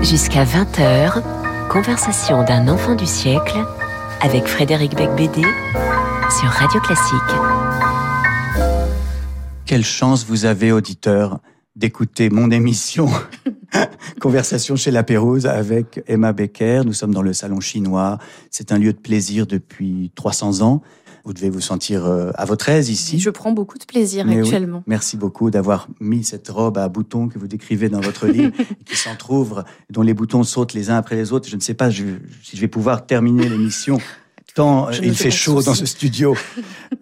[0.03, 1.23] Jusqu'à 20h,
[1.75, 3.57] conversation d'un enfant du siècle
[4.21, 7.19] avec Frédéric Becbédé, sur Radio Classique.
[9.65, 11.39] Quelle chance vous avez, auditeurs,
[11.75, 13.09] d'écouter mon émission
[14.21, 16.83] Conversation chez la Pérouse avec Emma Becker.
[16.85, 18.19] Nous sommes dans le salon chinois.
[18.51, 20.81] C'est un lieu de plaisir depuis 300 ans.
[21.25, 23.19] Vous devez vous sentir euh, à votre aise ici.
[23.19, 24.83] Je prends beaucoup de plaisir actuellement.
[24.85, 28.51] Merci beaucoup d'avoir mis cette robe à boutons que vous décrivez dans votre livre,
[28.85, 31.49] qui s'entrouvre, dont les boutons sautent les uns après les autres.
[31.49, 32.05] Je ne sais pas si
[32.53, 33.97] je vais pouvoir terminer l'émission
[34.55, 36.35] tant il fait chaud dans ce studio.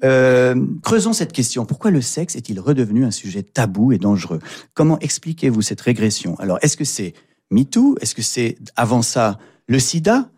[0.04, 1.66] Euh, creusons cette question.
[1.66, 4.40] Pourquoi le sexe est-il redevenu un sujet tabou et dangereux?
[4.74, 6.38] Comment expliquez-vous cette régression?
[6.40, 7.14] Alors, est-ce que c'est
[7.52, 7.96] MeToo?
[8.02, 10.30] Est-ce que c'est avant ça le sida?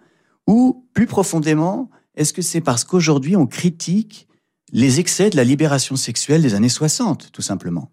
[0.45, 4.27] Ou plus profondément, est-ce que c'est parce qu'aujourd'hui on critique
[4.71, 7.91] les excès de la libération sexuelle des années 60, tout simplement?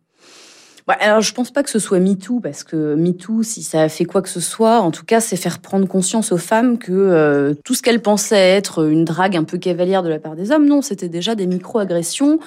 [0.88, 4.04] Alors, je pense pas que ce soit MeToo, parce que MeToo, si ça a fait
[4.04, 7.54] quoi que ce soit, en tout cas, c'est faire prendre conscience aux femmes que euh,
[7.64, 10.66] tout ce qu'elles pensaient être une drague un peu cavalière de la part des hommes,
[10.66, 12.40] non, c'était déjà des micro-agressions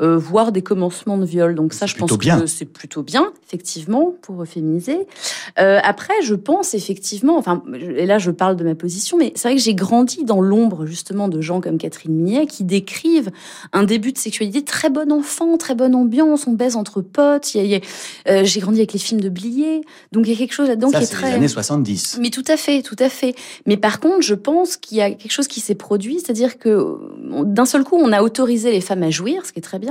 [0.00, 1.54] euh, voire des commencements de viol.
[1.54, 5.06] Donc ça, je pense que c'est plutôt bien, effectivement, pour féminiser.
[5.58, 9.48] Euh, après, je pense effectivement, enfin, et là je parle de ma position, mais c'est
[9.48, 13.30] vrai que j'ai grandi dans l'ombre justement de gens comme Catherine Millet qui décrivent
[13.72, 17.54] un début de sexualité très bon enfant, très bonne ambiance, on baise entre potes.
[17.56, 19.82] Euh, j'ai grandi avec les films de Blier,
[20.12, 21.28] donc il y a quelque chose là-dedans qui est, très.
[21.28, 22.18] Les années 70.
[22.20, 23.34] Mais tout à fait, tout à fait.
[23.66, 26.96] Mais par contre, je pense qu'il y a quelque chose qui s'est produit, c'est-à-dire que
[27.44, 29.89] d'un seul coup, on a autorisé les femmes à jouir, ce qui est très bien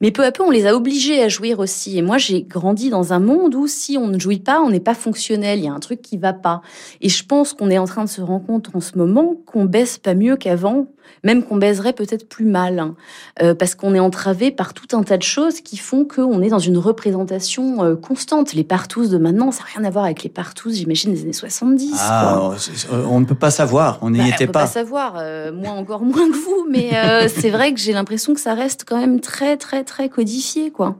[0.00, 1.96] mais peu à peu, on les a obligés à jouir aussi.
[1.96, 4.80] Et moi, j'ai grandi dans un monde où si on ne jouit pas, on n'est
[4.80, 5.58] pas fonctionnel.
[5.58, 6.60] Il y a un truc qui va pas.
[7.00, 9.64] Et je pense qu'on est en train de se rendre compte en ce moment qu'on
[9.64, 10.88] baisse pas mieux qu'avant
[11.24, 12.94] même qu'on baiserait peut-être plus mal, hein.
[13.42, 16.48] euh, parce qu'on est entravé par tout un tas de choses qui font qu'on est
[16.48, 18.52] dans une représentation euh, constante.
[18.52, 21.32] Les partous de maintenant, ça n'a rien à voir avec les partous, j'imagine, des années
[21.32, 21.94] 70.
[21.98, 22.50] Ah,
[22.90, 24.60] on ne peut pas savoir, on n'y bah, était on pas.
[24.60, 26.90] On peut pas savoir, euh, moi encore moins que vous, mais
[27.28, 30.96] c'est vrai que j'ai l'impression que ça reste quand même très, très, très codifié, quoi.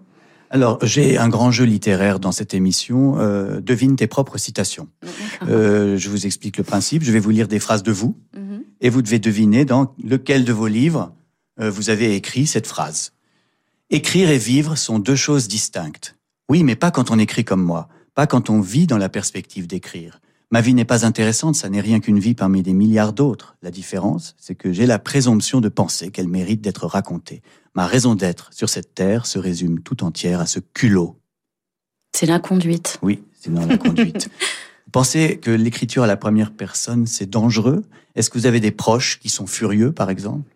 [0.50, 3.16] Alors, j'ai un grand jeu littéraire dans cette émission.
[3.60, 4.88] devine tes propres citations.
[5.42, 7.02] je vous explique le principe.
[7.02, 8.16] Je vais vous lire des phrases de vous.
[8.34, 11.12] Mhm et vous devez deviner dans lequel de vos livres
[11.60, 13.12] euh, vous avez écrit cette phrase.
[13.90, 16.16] Écrire et vivre sont deux choses distinctes.
[16.48, 19.66] Oui, mais pas quand on écrit comme moi, pas quand on vit dans la perspective
[19.66, 20.20] d'écrire.
[20.50, 23.56] Ma vie n'est pas intéressante, ça n'est rien qu'une vie parmi des milliards d'autres.
[23.62, 27.42] La différence, c'est que j'ai la présomption de penser qu'elle mérite d'être racontée.
[27.76, 31.20] Ma raison d'être sur cette terre se résume tout entière à ce culot.
[32.16, 32.98] C'est la conduite.
[33.02, 34.30] Oui, c'est dans la conduite.
[34.86, 37.84] Vous pensez que l'écriture à la première personne, c'est dangereux?
[38.14, 40.50] Est-ce que vous avez des proches qui sont furieux, par exemple?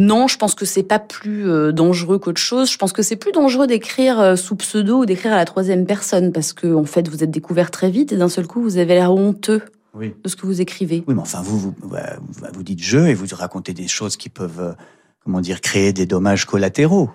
[0.00, 2.68] Non, je pense que c'est pas plus euh, dangereux qu'autre chose.
[2.68, 5.86] Je pense que c'est plus dangereux d'écrire euh, sous pseudo ou d'écrire à la troisième
[5.86, 8.78] personne parce que en fait vous êtes découvert très vite et d'un seul coup vous
[8.78, 9.62] avez l'air honteux
[9.94, 11.04] de ce que vous écrivez.
[11.06, 14.60] Oui, mais enfin vous vous, vous dites je et vous racontez des choses qui peuvent
[14.60, 14.72] euh,
[15.26, 17.10] comment dire créer des dommages collatéraux.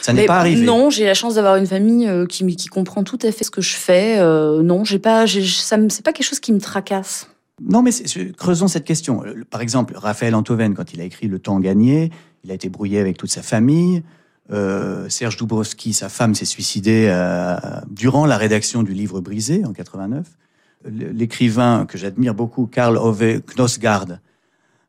[0.00, 0.64] Ça n'est pas arrivé.
[0.64, 3.50] Non, j'ai la chance d'avoir une famille euh, qui, qui comprend tout à fait ce
[3.50, 4.18] que je fais.
[4.18, 7.28] Euh, non, j'ai pas, ça c'est pas quelque chose qui me tracasse.
[7.62, 7.90] Non, mais
[8.38, 9.22] creusons cette question.
[9.24, 12.10] Euh, par exemple, Raphaël Antoven, quand il a écrit Le temps gagné,
[12.42, 14.02] il a été brouillé avec toute sa famille.
[15.08, 17.12] Serge Dubrovski, sa femme, s'est suicidée
[17.90, 20.24] durant la rédaction du livre Brisé en 89.
[20.88, 24.20] L'écrivain que j'admire beaucoup, Karl Ove Knosgaard,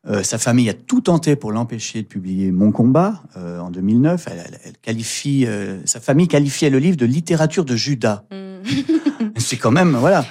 [0.10, 4.26] euh, sa famille a tout tenté pour l'empêcher de publier Mon combat euh, en 2009.
[4.32, 8.24] Elle, qualifie, euh, sa famille qualifiait le livre de littérature de Judas.
[8.32, 9.36] Mm.
[9.38, 10.26] c'est quand même voilà.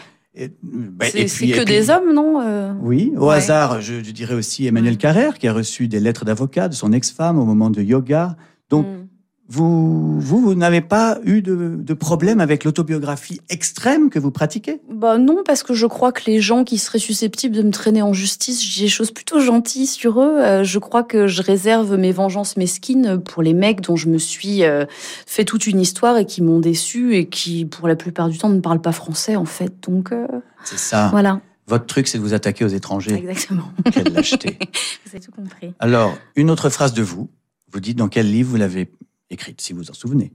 [0.62, 5.48] Ben, c'est que des hommes, non Oui, au hasard, je, dirais aussi Emmanuel Carrère, qui
[5.48, 8.36] a reçu des lettres d'avocat de son ex-femme au moment de yoga.
[8.68, 9.06] Donc, mm.
[9.48, 14.80] Vous, vous, n'avez pas eu de, de problème avec l'autobiographie extrême que vous pratiquez?
[14.90, 18.02] Bah non, parce que je crois que les gens qui seraient susceptibles de me traîner
[18.02, 20.40] en justice, j'ai des choses plutôt gentilles sur eux.
[20.40, 24.18] Euh, je crois que je réserve mes vengeances mesquines pour les mecs dont je me
[24.18, 24.85] suis euh,
[25.26, 28.48] fait toute une histoire et qui m'ont déçu et qui, pour la plupart du temps,
[28.48, 29.72] ne parlent pas français en fait.
[29.87, 30.26] Donc euh,
[30.64, 31.09] c'est ça.
[31.12, 31.40] Voilà.
[31.68, 33.14] Votre truc, c'est de vous attaquer aux étrangers.
[33.14, 33.70] Exactement.
[33.92, 34.59] Quelle lâcheté.
[35.04, 35.74] vous avez tout compris.
[35.78, 37.28] Alors, une autre phrase de vous.
[37.72, 38.88] Vous dites dans quel livre vous l'avez
[39.30, 40.33] écrite, si vous en souvenez.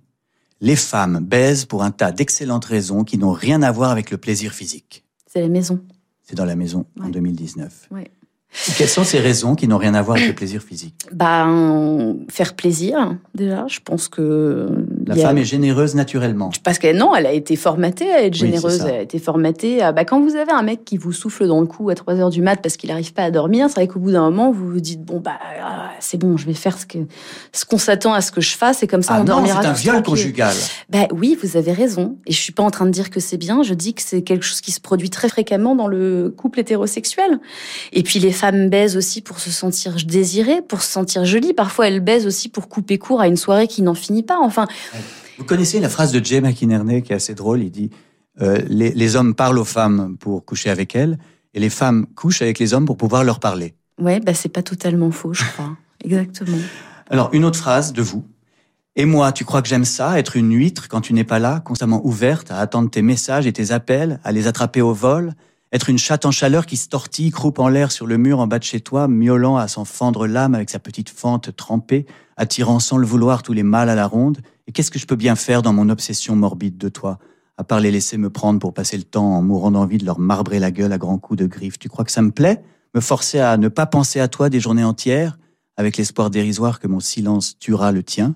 [0.60, 4.18] Les femmes baisent pour un tas d'excellentes raisons qui n'ont rien à voir avec le
[4.18, 5.04] plaisir physique.
[5.26, 5.82] C'est la maison.
[6.22, 7.90] C'est dans la maison en 2019.
[8.78, 11.08] Quelles sont ces raisons qui n'ont rien à voir avec le plaisir physique?
[11.14, 13.66] Ben, faire plaisir, déjà.
[13.68, 16.52] Je pense que la femme est généreuse naturellement.
[16.64, 18.82] Parce que non, elle a été formatée à être généreuse.
[18.82, 19.92] elle a été formatée à.
[19.92, 22.30] Bah, quand vous avez un mec qui vous souffle dans le cou à 3 heures
[22.30, 24.68] du mat parce qu'il n'arrive pas à dormir, c'est vrai qu'au bout d'un moment, vous
[24.68, 25.40] vous dites bon, bah,
[26.00, 27.08] c'est bon, je vais faire ce qu'on
[27.54, 29.62] ce qu'on s'attend à ce que je fasse et comme ça, ah on dormira.
[29.62, 30.56] C'est un viol conjugal.
[30.90, 32.18] Bah oui, vous avez raison.
[32.26, 33.64] Et je suis pas en train de dire que c'est bien.
[33.64, 37.40] Je dis que c'est quelque chose qui se produit très fréquemment dans le couple hétérosexuel.
[37.94, 41.54] Et puis les femmes baisent aussi pour se sentir désirées, pour se sentir jolies.
[41.54, 44.38] Parfois, elles baisent aussi pour couper court à une soirée qui n'en finit pas.
[44.42, 44.68] Enfin.
[45.38, 47.62] Vous connaissez la phrase de Jay McInerney qui est assez drôle.
[47.62, 47.90] Il dit
[48.42, 51.18] euh, les, les, hommes parlent aux femmes pour coucher avec elles,
[51.54, 53.76] et les femmes couchent avec les hommes pour pouvoir leur parler.
[54.00, 55.76] Ouais, bah c'est pas totalement faux, je crois.
[56.04, 56.58] Exactement.
[57.10, 58.24] Alors une autre phrase de vous.
[58.96, 61.62] Et moi, tu crois que j'aime ça, être une huître quand tu n'es pas là,
[61.62, 65.34] constamment ouverte à attendre tes messages et tes appels, à les attraper au vol,
[65.72, 68.48] être une chatte en chaleur qui se tortille, croupe en l'air sur le mur en
[68.48, 72.80] bas de chez toi, miaulant à s'en fendre l'âme avec sa petite fente trempée, attirant
[72.80, 74.40] sans le vouloir tous les mâles à la ronde.
[74.68, 77.20] Et qu'est-ce que je peux bien faire dans mon obsession morbide de toi,
[77.58, 80.20] à part les laisser me prendre pour passer le temps en mourant d'envie de leur
[80.20, 82.64] marbrer la gueule à grands coups de griffes Tu crois que ça me plaît?
[82.94, 85.38] Me forcer à ne pas penser à toi des journées entières,
[85.78, 88.36] avec l'espoir dérisoire que mon silence tuera le tien?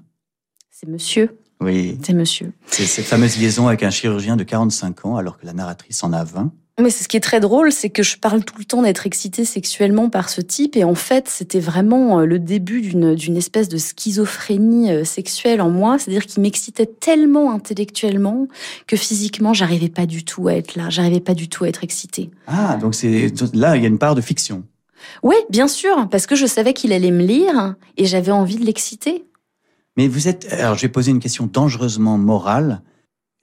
[0.72, 1.38] C'est monsieur.
[1.62, 1.98] Oui.
[2.04, 2.54] C'est monsieur.
[2.68, 6.14] C'est cette fameuse liaison avec un chirurgien de 45 ans, alors que la narratrice en
[6.14, 6.52] a 20.
[6.82, 9.46] Mais ce qui est très drôle, c'est que je parle tout le temps d'être excitée
[9.46, 13.78] sexuellement par ce type, et en fait, c'était vraiment euh, le début d'une espèce de
[13.78, 18.50] schizophrénie euh, sexuelle en moi, c'est-à-dire qu'il m'excitait tellement intellectuellement
[18.88, 21.86] que physiquement, j'arrivais pas du tout à être là, j'arrivais pas du tout à être
[21.86, 22.30] excitée.
[22.48, 24.64] Ah, donc c'est là, il y a une part de fiction.
[25.24, 28.66] Oui, bien sûr, parce que je savais qu'il allait me lire et j'avais envie de
[28.66, 29.24] l'exciter.
[29.96, 32.82] Mais vous êtes, alors j'ai posé une question dangereusement morale.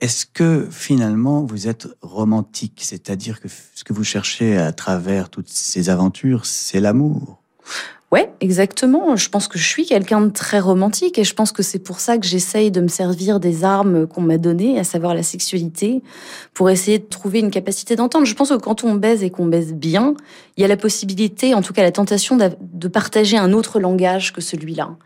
[0.02, 5.48] Est-ce que finalement vous êtes romantique, c'est-à-dire que ce que vous cherchez à travers toutes
[5.48, 7.40] ces aventures, c'est l'amour?
[8.10, 9.14] Ouais, exactement.
[9.14, 12.00] Je pense que je suis quelqu'un de très romantique et je pense que c'est pour
[12.00, 16.02] ça que j'essaye de me servir des armes qu'on m'a données, à savoir la sexualité,
[16.52, 18.26] pour essayer de trouver une capacité d'entendre.
[18.26, 20.14] Je pense que quand on baise et qu'on baise bien,
[20.56, 24.32] il y a la possibilité, en tout cas la tentation de partager un autre langage
[24.32, 24.96] que celui-là.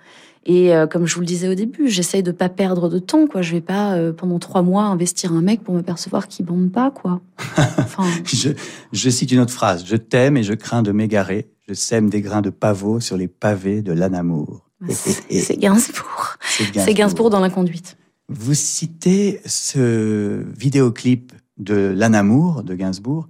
[0.49, 3.26] Et euh, comme je vous le disais au début, j'essaye de pas perdre de temps,
[3.26, 3.42] quoi.
[3.42, 6.70] Je vais pas euh, pendant trois mois investir un mec pour me percevoir qu'il bande
[6.70, 7.20] pas, quoi.
[7.78, 8.05] Enfin...
[8.24, 8.51] je,
[8.92, 9.84] je, cite une autre phrase.
[9.84, 11.51] Je t'aime et je crains de m'égarer.
[11.68, 14.68] Je sème des grains de pavot sur les pavés de l'anamour.
[14.88, 16.36] C'est Gainsbourg.
[16.40, 17.28] C'est Gainsbourg.
[17.30, 17.97] dans la conduite.
[18.28, 23.28] Vous citez ce vidéoclip de l'anamour de Gainsbourg,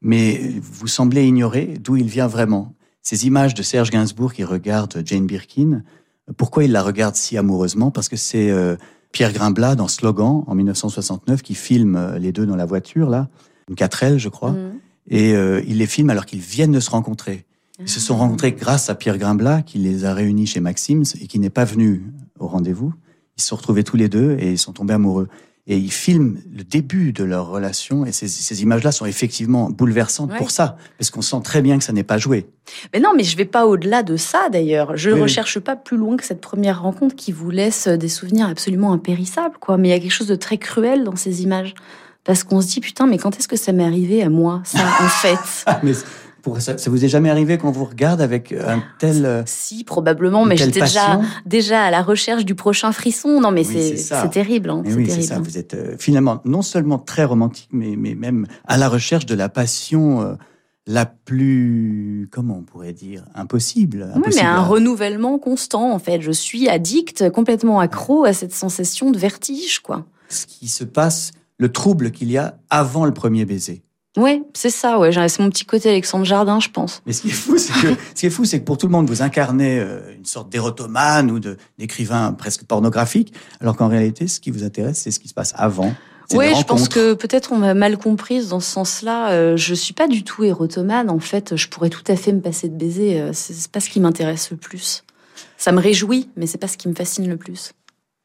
[0.00, 2.74] mais vous semblez ignorer d'où il vient vraiment.
[3.02, 5.82] Ces images de Serge Gainsbourg qui regarde Jane Birkin,
[6.36, 7.90] pourquoi il la regarde si amoureusement?
[7.90, 8.76] Parce que c'est euh,
[9.12, 13.28] Pierre Grimblat dans Slogan en 1969 qui filme euh, les deux dans la voiture là,
[13.68, 14.72] une 4L je crois, mm.
[15.08, 17.44] et euh, il les filme alors qu'ils viennent de se rencontrer.
[17.80, 18.18] Ils se sont ah.
[18.18, 21.64] rencontrés grâce à Pierre Grimblat qui les a réunis chez Maxims et qui n'est pas
[21.64, 22.94] venu au rendez-vous.
[23.36, 25.28] Ils se sont retrouvés tous les deux et ils sont tombés amoureux
[25.66, 30.36] et ils filment le début de leur relation et ces, ces images-là sont effectivement bouleversantes
[30.36, 32.46] pour ça parce qu'on sent très bien que ça n'est pas joué.
[32.92, 34.96] Mais non, mais je vais pas au-delà de ça d'ailleurs.
[34.96, 38.48] Je ne recherche pas plus loin que cette première rencontre qui vous laisse des souvenirs
[38.48, 39.78] absolument impérissables, quoi.
[39.78, 41.74] Mais il y a quelque chose de très cruel dans ces images
[42.24, 44.78] parce qu'on se dit putain, mais quand est-ce que ça m'est arrivé à moi, ça
[44.78, 45.64] en fait?
[46.58, 50.44] Ça, ça, vous est jamais arrivé qu'on vous regarde avec un tel euh, Si, probablement,
[50.44, 53.40] mais j'étais déjà déjà à la recherche du prochain frisson.
[53.40, 54.70] Non, mais c'est terrible.
[54.70, 55.38] Hein, oui, c'est ça.
[55.38, 59.34] Vous êtes euh, finalement non seulement très romantique, mais, mais même à la recherche de
[59.34, 60.22] la passion.
[60.22, 60.34] Euh,
[60.86, 64.12] la plus, comment on pourrait dire, impossible.
[64.16, 66.20] oui, mais un renouvellement constant, en fait.
[66.20, 70.04] Je suis addict, complètement accro à cette sensation de vertige, quoi.
[70.28, 73.82] Ce qui se passe, le trouble qu'il y a avant le premier baiser.
[74.16, 75.10] Oui, c'est ça, ouais.
[75.28, 77.02] C'est mon petit côté Alexandre Jardin, je pense.
[77.04, 78.86] Mais ce qui est fou, c'est que, ce qui est fou, c'est que pour tout
[78.86, 81.40] le monde, vous incarnez euh, une sorte d'érotomane ou
[81.78, 85.52] d'écrivain presque pornographique, alors qu'en réalité, ce qui vous intéresse, c'est ce qui se passe
[85.56, 85.92] avant.
[86.32, 89.32] Oui, je pense que peut-être on m'a mal comprise dans ce sens-là.
[89.32, 91.10] Euh, je suis pas du tout érotomane.
[91.10, 93.20] En fait, je pourrais tout à fait me passer de baiser.
[93.20, 95.04] Euh, c'est pas ce qui m'intéresse le plus.
[95.58, 97.72] Ça me réjouit, mais c'est pas ce qui me fascine le plus.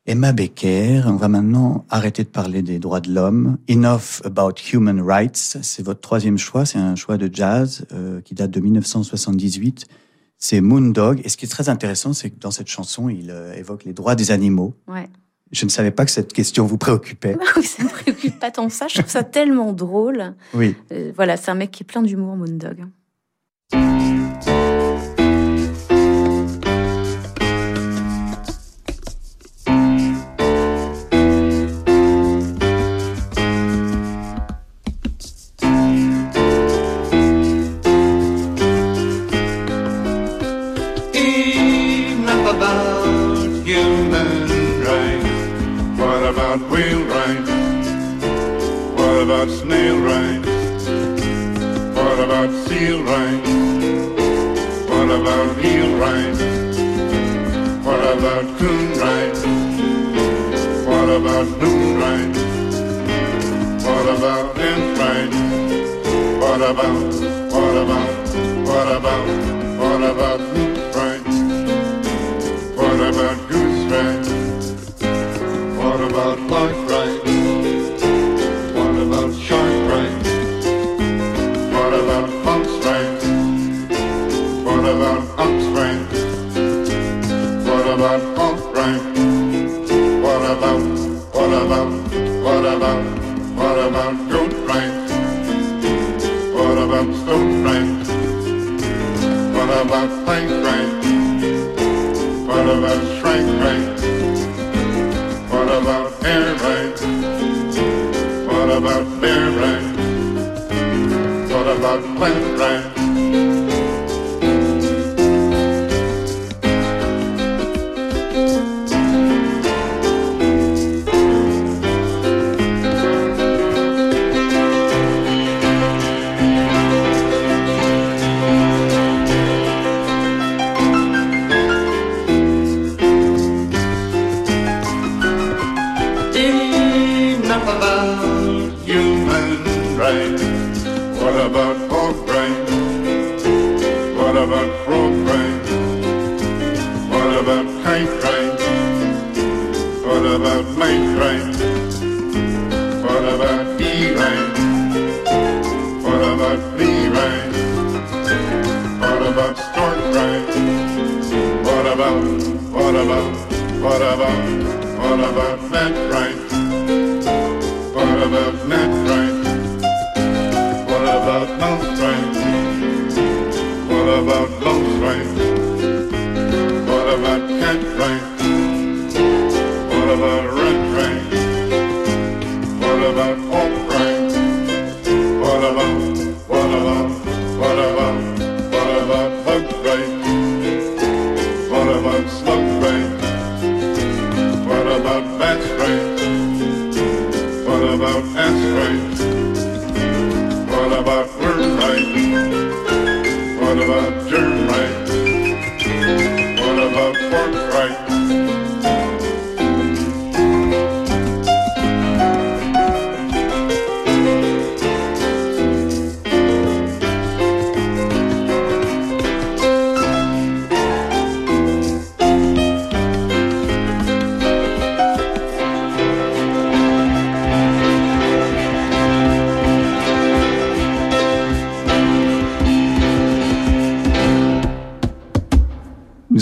[0.09, 3.59] Emma Becker, on va maintenant arrêter de parler des droits de l'homme.
[3.69, 8.33] Enough about human rights, c'est votre troisième choix, c'est un choix de jazz euh, qui
[8.33, 9.85] date de 1978.
[10.39, 11.21] C'est Moondog.
[11.23, 13.93] Et ce qui est très intéressant, c'est que dans cette chanson, il euh, évoque les
[13.93, 14.73] droits des animaux.
[14.87, 15.07] Ouais.
[15.51, 17.37] Je ne savais pas que cette question vous préoccupait.
[17.63, 18.87] ça me préoccupe pas tant que ça.
[18.87, 20.33] Je trouve ça tellement drôle.
[20.55, 20.75] Oui.
[20.91, 22.83] Euh, voilà, c'est un mec qui est plein d'humour, Moondog.
[58.39, 59.37] about coonlight?
[60.87, 62.35] What about moonlight?
[63.83, 65.33] What about lamplight?
[66.39, 67.28] What about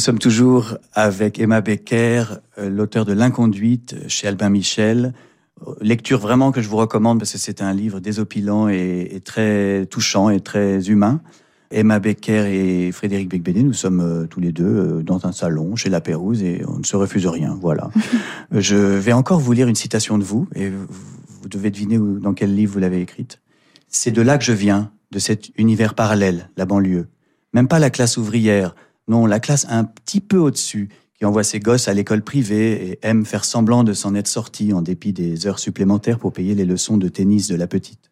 [0.08, 2.24] sommes toujours avec Emma Becker,
[2.58, 5.14] euh, l'auteur de L'inconduite chez Albin Michel.
[5.68, 9.20] Euh, Lecture vraiment que je vous recommande parce que c'est un livre désopilant et, et
[9.20, 11.20] très touchant et très humain.
[11.72, 15.76] Emma Becker et Frédéric Becbédé, nous sommes euh, tous les deux euh, dans un salon
[15.76, 17.58] chez La Pérouse et on ne se refuse rien.
[17.60, 17.90] Voilà.
[18.54, 22.34] Euh, je vais encore vous lire une citation de vous et vous, devez deviner dans
[22.34, 23.42] quel livre vous l'avez écrite.
[23.90, 27.08] C'est de là que je viens, de cet univers parallèle, la banlieue.
[27.54, 28.76] Même pas la classe ouvrière,
[29.08, 33.00] non, la classe un petit peu au-dessus, qui envoie ses gosses à l'école privée et
[33.02, 36.66] aime faire semblant de s'en être sorti en dépit des heures supplémentaires pour payer les
[36.66, 38.12] leçons de tennis de la petite.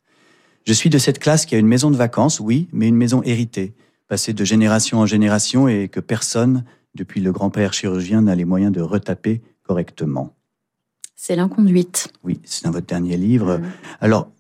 [0.66, 3.22] Je suis de cette classe qui a une maison de vacances, oui, mais une maison
[3.24, 3.76] héritée,
[4.08, 6.64] passée de génération en génération et que personne,
[6.96, 10.34] depuis le grand-père chirurgien, n'a les moyens de retaper correctement.
[11.16, 12.12] C'est l'inconduite.
[12.24, 13.62] Oui, c'est dans votre dernier livre.
[14.02, 14.32] Alors,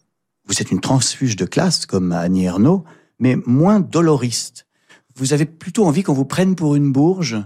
[0.47, 2.83] vous êtes une transfuge de classe, comme Annie Ernaux,
[3.19, 4.65] mais moins doloriste.
[5.15, 7.37] Vous avez plutôt envie qu'on vous prenne pour une bourge?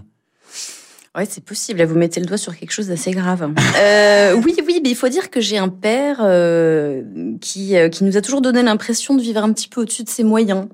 [1.16, 1.80] Ouais, c'est possible.
[1.80, 3.52] Là, vous mettez le doigt sur quelque chose d'assez grave.
[3.80, 7.02] Euh, oui, oui, mais il faut dire que j'ai un père euh,
[7.40, 10.08] qui, euh, qui nous a toujours donné l'impression de vivre un petit peu au-dessus de
[10.08, 10.66] ses moyens.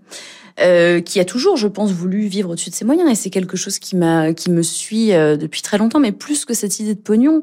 [0.59, 3.59] Euh, qui a toujours, je pense, voulu vivre au-dessus de ses moyens, et c'est quelque
[3.59, 6.01] chose qui m'a, qui me suit euh, depuis très longtemps.
[6.01, 7.43] Mais plus que cette idée de pognon,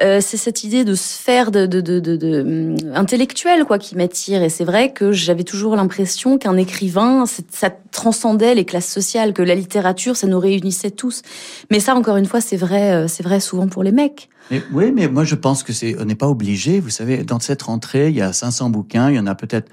[0.00, 4.42] euh, c'est cette idée de sphère de, de, de, de, hum, intellectuelle, quoi, qui m'attire.
[4.42, 9.42] Et c'est vrai que j'avais toujours l'impression qu'un écrivain, ça transcendait les classes sociales, que
[9.42, 11.20] la littérature, ça nous réunissait tous.
[11.70, 14.30] Mais ça, encore une fois, c'est vrai, euh, c'est vrai souvent pour les mecs.
[14.50, 16.80] Mais, oui, mais moi je pense que c'est, on n'est pas obligé.
[16.80, 19.68] Vous savez, dans cette rentrée, il y a 500 bouquins, il y en a peut-être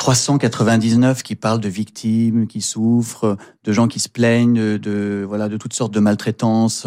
[0.00, 5.58] 399 qui parlent de victimes, qui souffrent, de gens qui se plaignent, de, voilà, de
[5.58, 6.86] toutes sortes de maltraitances.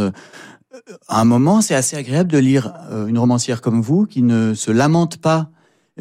[1.08, 4.56] à un moment, c'est assez agréable de lire euh, une romancière comme vous qui ne
[4.56, 5.52] se lamente pas,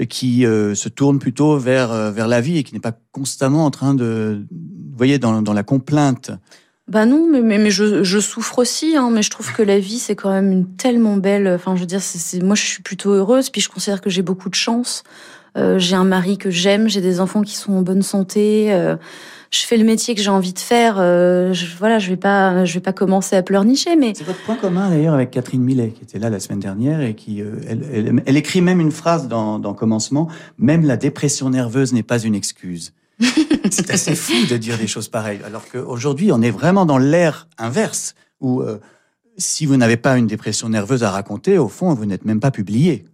[0.08, 3.66] qui euh, se tourne plutôt vers, euh, vers la vie et qui n'est pas constamment
[3.66, 6.30] en train de, vous voyez, dans, dans la complainte.
[6.88, 10.16] Bah non, mais, mais, je, souffre aussi, hein, mais je trouve que la vie, c'est
[10.16, 11.46] quand même une tellement belle...
[11.46, 12.00] Enfin, je veux dire,
[12.42, 15.04] moi, je suis plutôt heureuse, puis je considère que j'ai beaucoup de chance.
[15.56, 18.72] Euh, j'ai un mari que j'aime, j'ai des enfants qui sont en bonne santé.
[18.72, 18.96] Euh,
[19.52, 20.96] je fais le métier que j'ai envie de faire.
[20.98, 24.56] Euh, je, voilà, vais pas, je vais pas commencer à pleurnicher, mais c'est votre point
[24.56, 27.56] commun d'ailleurs avec Catherine Millet qui était là la semaine dernière et qui, euh,
[28.24, 30.28] elle, écrit même une phrase dans, Commencement.
[30.58, 32.92] Même la dépression nerveuse n'est pas une excuse.
[33.70, 37.48] c'est assez fou de dire des choses pareilles, alors qu'aujourd'hui on est vraiment dans l'ère
[37.58, 38.62] inverse où
[39.38, 42.50] si vous n'avez pas une dépression nerveuse à raconter, au fond, vous n'êtes même pas
[42.50, 43.04] publié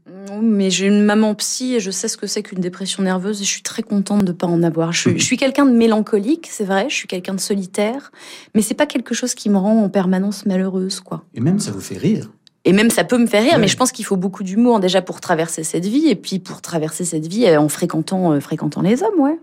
[0.43, 3.45] mais j'ai une maman psy et je sais ce que c'est qu'une dépression nerveuse et
[3.45, 4.93] je suis très contente de pas en avoir.
[4.93, 8.13] Je, suis, je suis quelqu'un de mélancolique, c'est vrai, je suis quelqu'un de solitaire,
[8.55, 11.25] mais c'est pas quelque chose qui me rend en permanence malheureuse, quoi.
[11.35, 12.31] Et même ça vous fait rire.
[12.65, 13.59] Et même ça peut me faire rire, ouais.
[13.59, 16.61] mais je pense qu'il faut beaucoup d'humour déjà pour traverser cette vie et puis pour
[16.61, 19.39] traverser cette vie euh, en fréquentant, euh, fréquentant les hommes, ouais.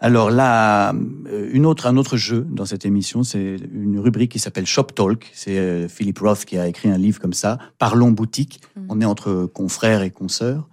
[0.00, 4.38] Alors là, euh, une autre, un autre jeu dans cette émission, c'est une rubrique qui
[4.38, 5.30] s'appelle Shop Talk.
[5.32, 8.60] C'est euh, Philip Roth qui a écrit un livre comme ça, Parlons boutique.
[8.76, 8.80] Mmh.
[8.88, 10.68] On est entre confrères et consoeurs.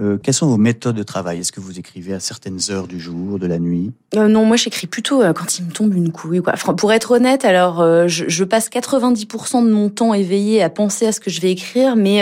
[0.00, 1.40] Euh, quelles sont vos méthodes de travail?
[1.40, 3.92] Est-ce que vous écrivez à certaines heures du jour, de la nuit?
[4.14, 6.40] Euh, Non, moi j'écris plutôt euh, quand il me tombe une couille.
[6.40, 6.54] Quoi.
[6.54, 11.06] Enfin, pour être honnête, alors je, je, passe 90% de mon temps éveillé à penser
[11.06, 12.20] à ce que je vais écrire, mais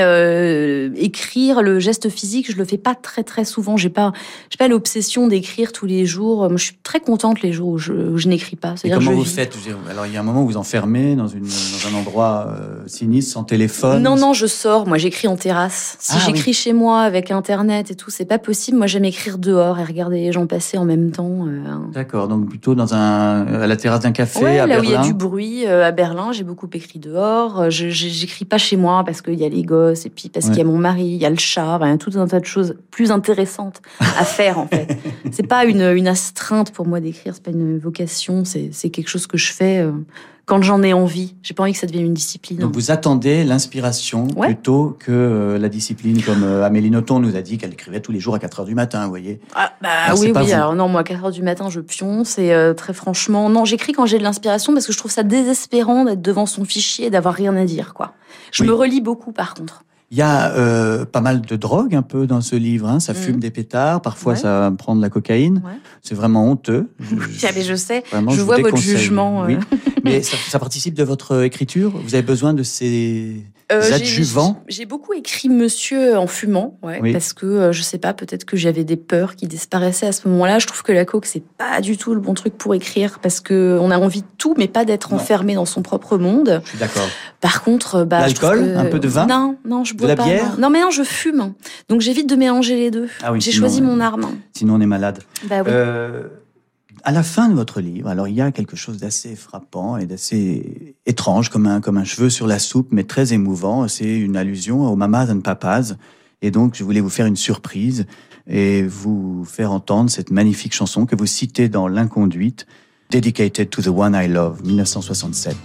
[0.97, 3.77] écrire le geste physique, je le fais pas très très souvent.
[3.77, 4.12] J'ai pas,
[4.51, 6.49] j'ai pas l'obsession d'écrire tous les jours.
[6.49, 8.75] Moi, je suis très contente les jours où je, où je n'écris pas.
[8.83, 9.35] Et comment vous vis.
[9.35, 9.57] faites?
[9.89, 12.57] Alors il y a un moment où vous enfermez dans, une, dans un endroit
[12.87, 14.03] sinistre, sans téléphone?
[14.03, 14.89] Non, non, je sors.
[14.89, 15.97] Moi, j'écris en terrasse.
[16.01, 16.55] Si ah, j'écris oui.
[16.55, 18.78] chez moi avec internet et tout, c'est pas possible.
[18.78, 21.46] Moi, j'aime écrire dehors et regarder les gens passer en même temps.
[21.46, 21.92] Euh...
[21.92, 24.80] D'accord, donc plutôt dans un, à la terrasse d'un café ouais, à là Berlin.
[24.80, 27.70] où il y a du bruit, euh, à Berlin, j'ai beaucoup écrit dehors.
[27.70, 30.52] Je, j'écris pas chez moi parce qu'il y a les gosses et puis parce ouais.
[30.52, 32.26] qu'il y a mon mari, il y a le chat, il y a tout un
[32.26, 34.96] tas de choses plus intéressantes à faire en fait.
[35.30, 39.08] c'est pas une, une astreinte pour moi d'écrire, c'est pas une vocation, c'est, c'est quelque
[39.08, 39.86] chose que je fais.
[40.47, 41.34] Quand j'en ai envie.
[41.43, 42.59] J'ai pas envie que ça devienne une discipline.
[42.59, 44.49] Donc vous attendez l'inspiration ouais.
[44.49, 48.12] plutôt que euh, la discipline, comme euh, Amélie Nothomb nous a dit qu'elle écrivait tous
[48.12, 49.41] les jours à 4 heures du matin, vous voyez.
[49.55, 50.53] Ah bah alors, oui, oui.
[50.53, 53.64] Alors non, moi à 4 heures du matin, je pionce et euh, très franchement, non,
[53.64, 57.07] j'écris quand j'ai de l'inspiration parce que je trouve ça désespérant d'être devant son fichier
[57.07, 58.14] et d'avoir rien à dire, quoi.
[58.53, 58.68] Je oui.
[58.68, 59.84] me relis beaucoup, par contre.
[60.12, 62.88] Il y a euh, pas mal de drogue un peu dans ce livre.
[62.88, 62.98] Hein.
[62.98, 63.16] Ça mmh.
[63.16, 64.38] fume des pétards, parfois ouais.
[64.38, 65.62] ça prend de la cocaïne.
[65.64, 65.78] Ouais.
[66.02, 66.90] C'est vraiment honteux.
[67.00, 69.44] Je, mais je sais, vraiment, je, je vois votre jugement.
[69.44, 69.56] Oui.
[70.04, 71.92] mais ça, ça, participe de votre écriture?
[72.02, 74.62] Vous avez besoin de ces euh, adjuvants?
[74.68, 77.12] J'ai beaucoup écrit Monsieur en fumant, ouais, oui.
[77.12, 80.28] parce que euh, je sais pas, peut-être que j'avais des peurs qui disparaissaient à ce
[80.28, 80.58] moment-là.
[80.58, 83.40] Je trouve que la coke c'est pas du tout le bon truc pour écrire parce
[83.40, 86.61] que on a envie de tout, mais pas d'être enfermé dans son propre monde.
[86.64, 87.08] Je suis d'accord.
[87.40, 89.26] Par contre, bah, l'alcool, un peu de vin?
[89.26, 90.24] Non, non, je bois de la pas.
[90.24, 90.53] bière.
[90.55, 90.62] Non.
[90.62, 91.55] non, mais non, je fume.
[91.88, 93.09] Donc j'évite de mélanger les deux.
[93.22, 94.26] Ah oui, J'ai choisi mon arme.
[94.53, 95.20] Sinon on est malade.
[95.48, 95.68] Bah oui.
[95.68, 96.28] Euh,
[97.05, 100.07] à la fin de votre livre, alors il y a quelque chose d'assez frappant et
[100.07, 103.88] d'assez étrange, comme un, comme un cheveu sur la soupe, mais très émouvant.
[103.88, 105.94] C'est une allusion aux mamas and papas.
[106.42, 108.07] Et donc, je voulais vous faire une surprise
[108.46, 112.66] et vous faire entendre cette magnifique chanson que vous citez dans L'inconduite,
[113.11, 115.57] Dedicated to the One I Love, 1967.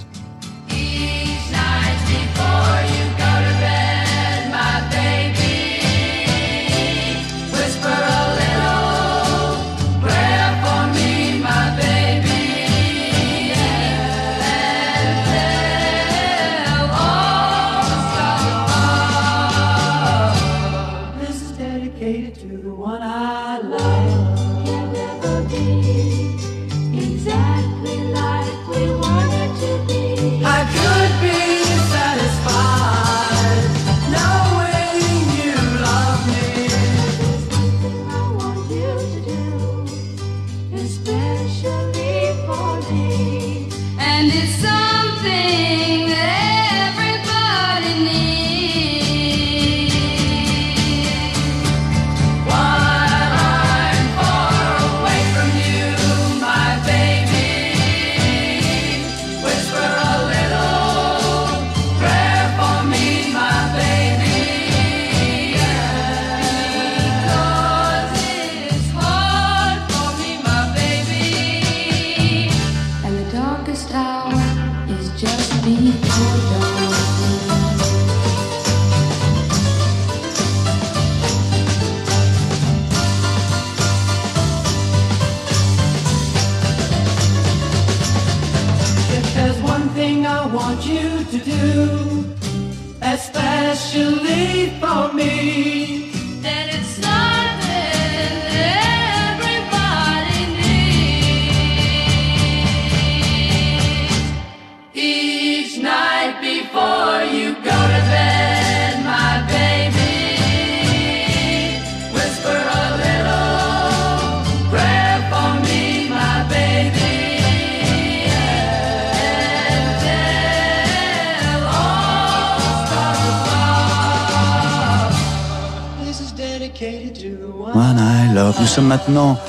[128.75, 129.39] Sommes maintenant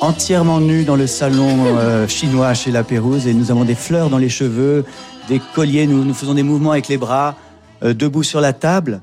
[0.00, 4.10] entièrement nus dans le salon euh, chinois chez La Pérouse et nous avons des fleurs
[4.10, 4.84] dans les cheveux,
[5.28, 5.86] des colliers.
[5.86, 7.36] Nous, faisons des mouvements avec les bras,
[7.84, 9.00] euh, debout sur la table.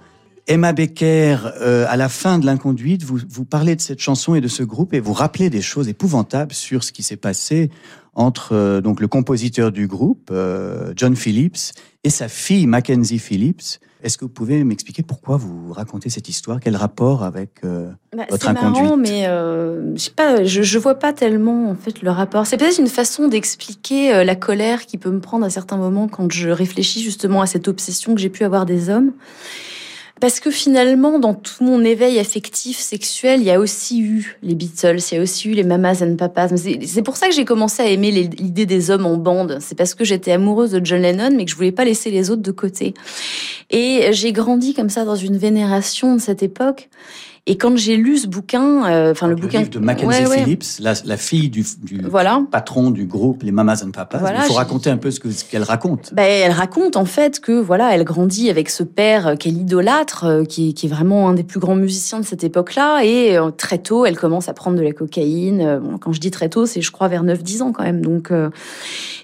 [0.49, 4.41] Emma Becker, euh, à la fin de l'inconduite, vous, vous parlez de cette chanson et
[4.41, 7.69] de ce groupe et vous rappelez des choses épouvantables sur ce qui s'est passé
[8.15, 11.73] entre euh, donc le compositeur du groupe, euh, John Phillips,
[12.03, 13.77] et sa fille Mackenzie Phillips.
[14.01, 16.59] Est-ce que vous pouvez m'expliquer pourquoi vous racontez cette histoire?
[16.59, 19.11] Quel rapport avec Bah, votre c'est marrant, inconduite?
[19.11, 22.47] mais je sais pas, je, je vois pas tellement en fait le rapport.
[22.47, 26.31] C'est peut-être une façon d'expliquer la colère qui peut me prendre à certains moments quand
[26.31, 29.11] je réfléchis justement à cette obsession que j'ai pu avoir des hommes.
[30.19, 34.55] Parce que finalement, dans tout mon éveil affectif, sexuel, il y a aussi eu les
[34.55, 36.49] Beatles, il y a aussi eu les Mamas and Papas.
[36.57, 39.59] C'est pour ça que j'ai commencé à aimer l'idée des hommes en bande.
[39.61, 42.29] C'est parce que j'étais amoureuse de John Lennon, mais que je voulais pas laisser les
[42.31, 42.93] autres de côté.
[43.69, 46.89] Et j'ai grandi comme ça dans une vénération de cette époque.
[47.47, 50.27] Et quand j'ai lu ce bouquin, euh, enfin le, Le bouquin livre de Mackenzie Ouais,
[50.27, 50.37] ouais.
[50.43, 52.43] Phillips, la, la fille du, du Voilà.
[52.51, 54.19] patron du groupe Les Mamas and Papas.
[54.19, 56.13] Voilà, Il faut raconter un peu ce que- ce qu'elle raconte.
[56.13, 60.25] Ben, elle raconte en fait que voilà, elle grandit avec ce père euh, qu'elle idolâtre,
[60.25, 63.03] euh, qui, est- qui est vraiment un des plus grands musiciens de cette époque-là.
[63.03, 65.61] Et euh, très tôt, elle commence à prendre de la cocaïne.
[65.61, 68.01] Euh, bon, quand je dis très tôt, c'est je crois vers 9-10 ans quand même.
[68.01, 68.49] Donc euh,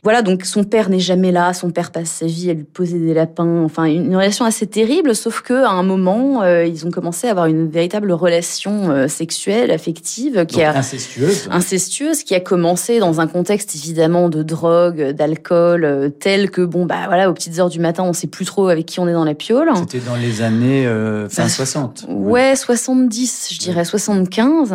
[0.04, 1.54] voilà, donc son père n'est jamais là.
[1.54, 3.64] Son père passe sa vie à lui poser des lapins.
[3.64, 5.16] Enfin, une, une relation assez terrible.
[5.16, 9.08] Sauf que à un moment, euh, ils ont commencé à avoir une véritable relation euh,
[9.08, 11.48] sexuelle, affective, qui Donc, a incestueuse.
[11.52, 16.86] incestueuse qui a commencé dans un contexte évidemment de drogue, d'alcool, euh, tel que bon
[16.86, 19.14] bah voilà aux petites heures du matin on sait plus trop avec qui on est
[19.14, 19.70] dans la piole.
[19.76, 22.06] C'était dans les années euh, fin Bah, 60.
[22.10, 24.74] Ouais, 70, je dirais 75.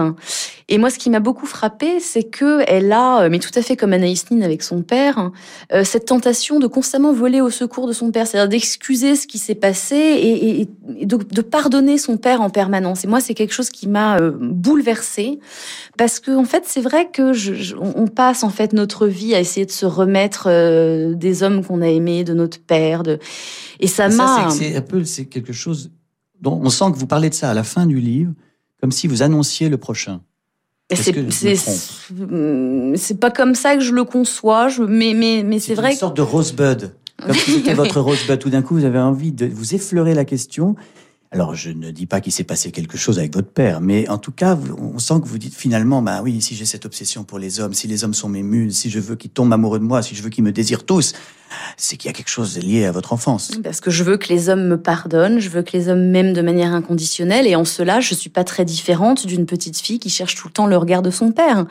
[0.72, 3.60] Et moi, ce qui m'a beaucoup frappé, c'est que elle a, euh, mais tout à
[3.60, 5.30] fait comme Anaïs Nin avec son père,
[5.72, 9.38] euh, cette tentation de constamment voler au secours de son père, c'est-à-dire d'excuser ce qui
[9.38, 10.68] s'est passé et, et-
[11.00, 13.04] et de, de pardonner son père en permanence.
[13.04, 15.40] Et moi, c'est quelque chose qui m'a euh, bouleversée
[15.98, 19.34] parce que en fait, c'est vrai que je, je- on passe en fait notre vie
[19.34, 23.18] à essayer de se remettre euh, des hommes qu'on a aimés, de notre père, de
[23.80, 24.36] et ça m'a.
[24.50, 25.90] c'est un peu c'est quelque chose
[26.40, 28.32] dont on sent que vous parlez de ça à la fin du livre,
[28.80, 30.20] comme si vous annonciez le prochain.
[32.96, 35.98] C'est- pas comme ça que je le conçois, je, mais, mais, mais c'est vrai Une
[35.98, 36.92] sorte de rosebud.
[37.22, 38.38] Comme si c'était votre rosebud.
[38.38, 40.74] Tout d'un coup, vous avez envie de vous effleurer la question.
[41.32, 44.18] Alors, je ne dis pas qu'il s'est passé quelque chose avec votre père, mais en
[44.18, 47.38] tout cas, on sent que vous dites finalement, bah oui, si j'ai cette obsession pour
[47.38, 49.84] les hommes, si les hommes sont mes muses, si je veux qu'ils tombent amoureux de
[49.84, 51.12] moi, si je veux qu'ils me désirent tous,
[51.76, 53.52] c'est qu'il y a quelque chose lié à votre enfance.
[53.62, 56.32] Parce que je veux que les hommes me pardonnent, je veux que les hommes m'aiment
[56.32, 60.10] de manière inconditionnelle, et en cela, je suis pas très différente d'une petite fille qui
[60.10, 61.66] cherche tout le temps le regard de son père.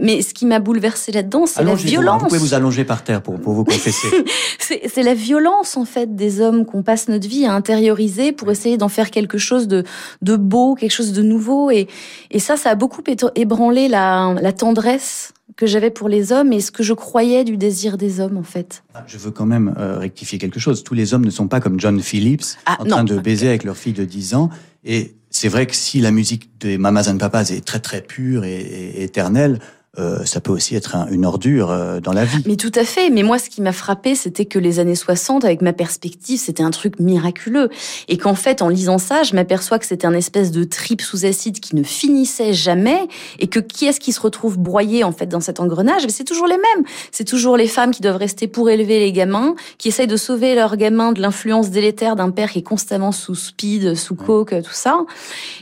[0.00, 2.22] Mais ce qui m'a bouleversée là-dedans, c'est la hein, violence.
[2.22, 4.08] Vous pouvez vous allonger par terre pour, pour vous confesser.
[4.58, 8.76] C'est la violence en fait des hommes qu'on passe notre vie à intérioriser pour essayer
[8.76, 9.84] d'en faire quelque chose de,
[10.22, 11.70] de beau, quelque chose de nouveau.
[11.70, 11.88] Et,
[12.30, 13.02] et ça, ça a beaucoup
[13.34, 17.56] ébranlé la, la tendresse que j'avais pour les hommes et ce que je croyais du
[17.56, 18.82] désir des hommes en fait.
[19.06, 20.82] Je veux quand même euh, rectifier quelque chose.
[20.84, 22.90] Tous les hommes ne sont pas comme John Phillips, Ah, en non.
[22.90, 24.50] train de baiser avec leur fille de 10 ans.
[24.84, 28.44] Et c'est vrai que si la musique des Mamas and Papas est très très pure
[28.44, 29.58] et, et éternelle,
[29.98, 32.42] euh, ça peut aussi être un- une ordure euh, dans la vie.
[32.46, 33.10] Mais tout à fait.
[33.10, 36.62] Mais moi, ce qui m'a frappé, c'était que les années 60, avec ma perspective, c'était
[36.62, 37.68] un truc miraculeux.
[38.08, 41.26] Et qu'en fait, en lisant ça, je m'aperçois que c'était un espèce de trip sous
[41.26, 43.06] acide qui ne finissait jamais.
[43.38, 46.06] Et que qui est-ce qui se retrouve broyé, en fait, dans cet engrenage?
[46.08, 46.84] C'est toujours les mêmes.
[47.10, 50.54] C'est toujours les femmes qui doivent rester pour élever les gamins, qui essayent de sauver
[50.54, 54.72] leurs gamins de l'influence délétère d'un père qui est constamment sous speed, sous coke, tout
[54.72, 55.04] ça.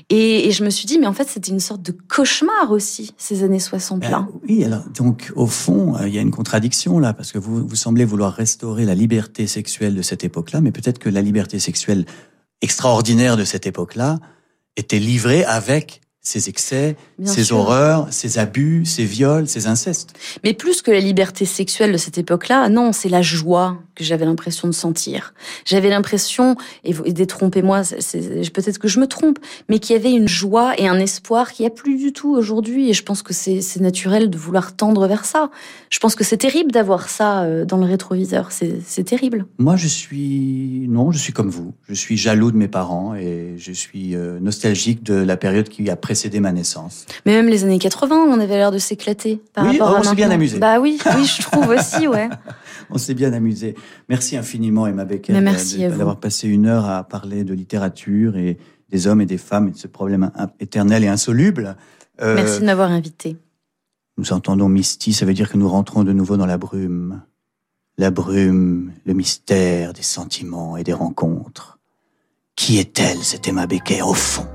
[0.09, 3.13] Et, et je me suis dit, mais en fait, c'était une sorte de cauchemar aussi,
[3.19, 4.20] ces années 60-là.
[4.49, 7.67] Oui, alors donc au fond, euh, il y a une contradiction là, parce que vous,
[7.67, 11.59] vous semblez vouloir restaurer la liberté sexuelle de cette époque-là, mais peut-être que la liberté
[11.59, 12.05] sexuelle
[12.63, 14.19] extraordinaire de cette époque-là
[14.77, 17.57] était livrée avec ces excès, Bien sûr.
[17.57, 20.13] horreurs, ces abus, ces viols, ces incestes.
[20.45, 24.25] Mais plus que la liberté sexuelle de cette époque-là, non, c'est la joie que j'avais
[24.25, 25.35] l'impression de sentir.
[25.65, 29.39] J'avais l'impression, et, et détrompez-moi, peut-être que je me trompe,
[29.69, 32.31] mais qu'il y avait une joie et un espoir qu'il n'y a plus du tout
[32.31, 32.91] aujourd'hui.
[32.91, 35.51] Et je pense que c'est naturel de vouloir tendre vers ça.
[35.91, 38.51] Je pense que c'est terrible d'avoir ça euh, dans le rétroviseur.
[38.53, 39.47] C'est terrible.
[39.59, 41.75] Moi, je suis non, je suis comme vous.
[41.89, 45.89] Je suis jaloux de mes parents et je suis euh, nostalgique de la période qui
[45.91, 47.07] a précédé ma naissance.
[47.27, 49.41] Mais même les années 80, on avait l'air de s'éclater.
[49.53, 50.59] Par Oui, rapport oh, on s'est bien amusé.
[50.59, 52.29] Bah oui, oui, je trouve aussi, ouais.
[52.93, 53.75] On s'est bien amusé.
[54.09, 59.21] Merci infiniment, Emma Becker, d'avoir passé une heure à parler de littérature et des hommes
[59.21, 61.77] et des femmes et de ce problème éternel et insoluble.
[62.21, 63.37] Euh, Merci de m'avoir invité.
[64.19, 67.23] Nous entendons Misty, ça veut dire que nous rentrons de nouveau dans la brume.
[67.99, 71.79] La brume, le mystère des sentiments et des rencontres.
[72.57, 74.47] Qui est-elle, cette Emma Becker, au fond?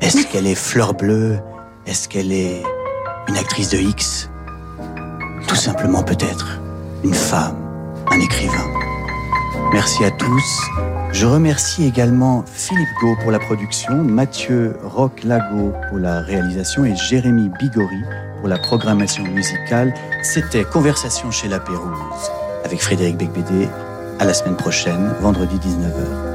[0.00, 1.38] Est-ce qu'elle est fleur bleue?
[1.86, 2.62] Est-ce qu'elle est
[3.28, 4.30] une actrice de X?
[5.46, 6.60] Tout simplement peut-être
[7.02, 7.56] une femme,
[8.10, 8.68] un écrivain.
[9.72, 10.60] Merci à tous.
[11.12, 17.50] Je remercie également Philippe Gau pour la production, Mathieu Roch-Lago pour la réalisation et Jérémy
[17.58, 18.02] Bigori
[18.38, 19.94] pour la programmation musicale.
[20.22, 22.30] C'était Conversation chez la Pérouse
[22.64, 23.68] avec Frédéric Becbédé.
[24.18, 26.29] À la semaine prochaine, vendredi 19h.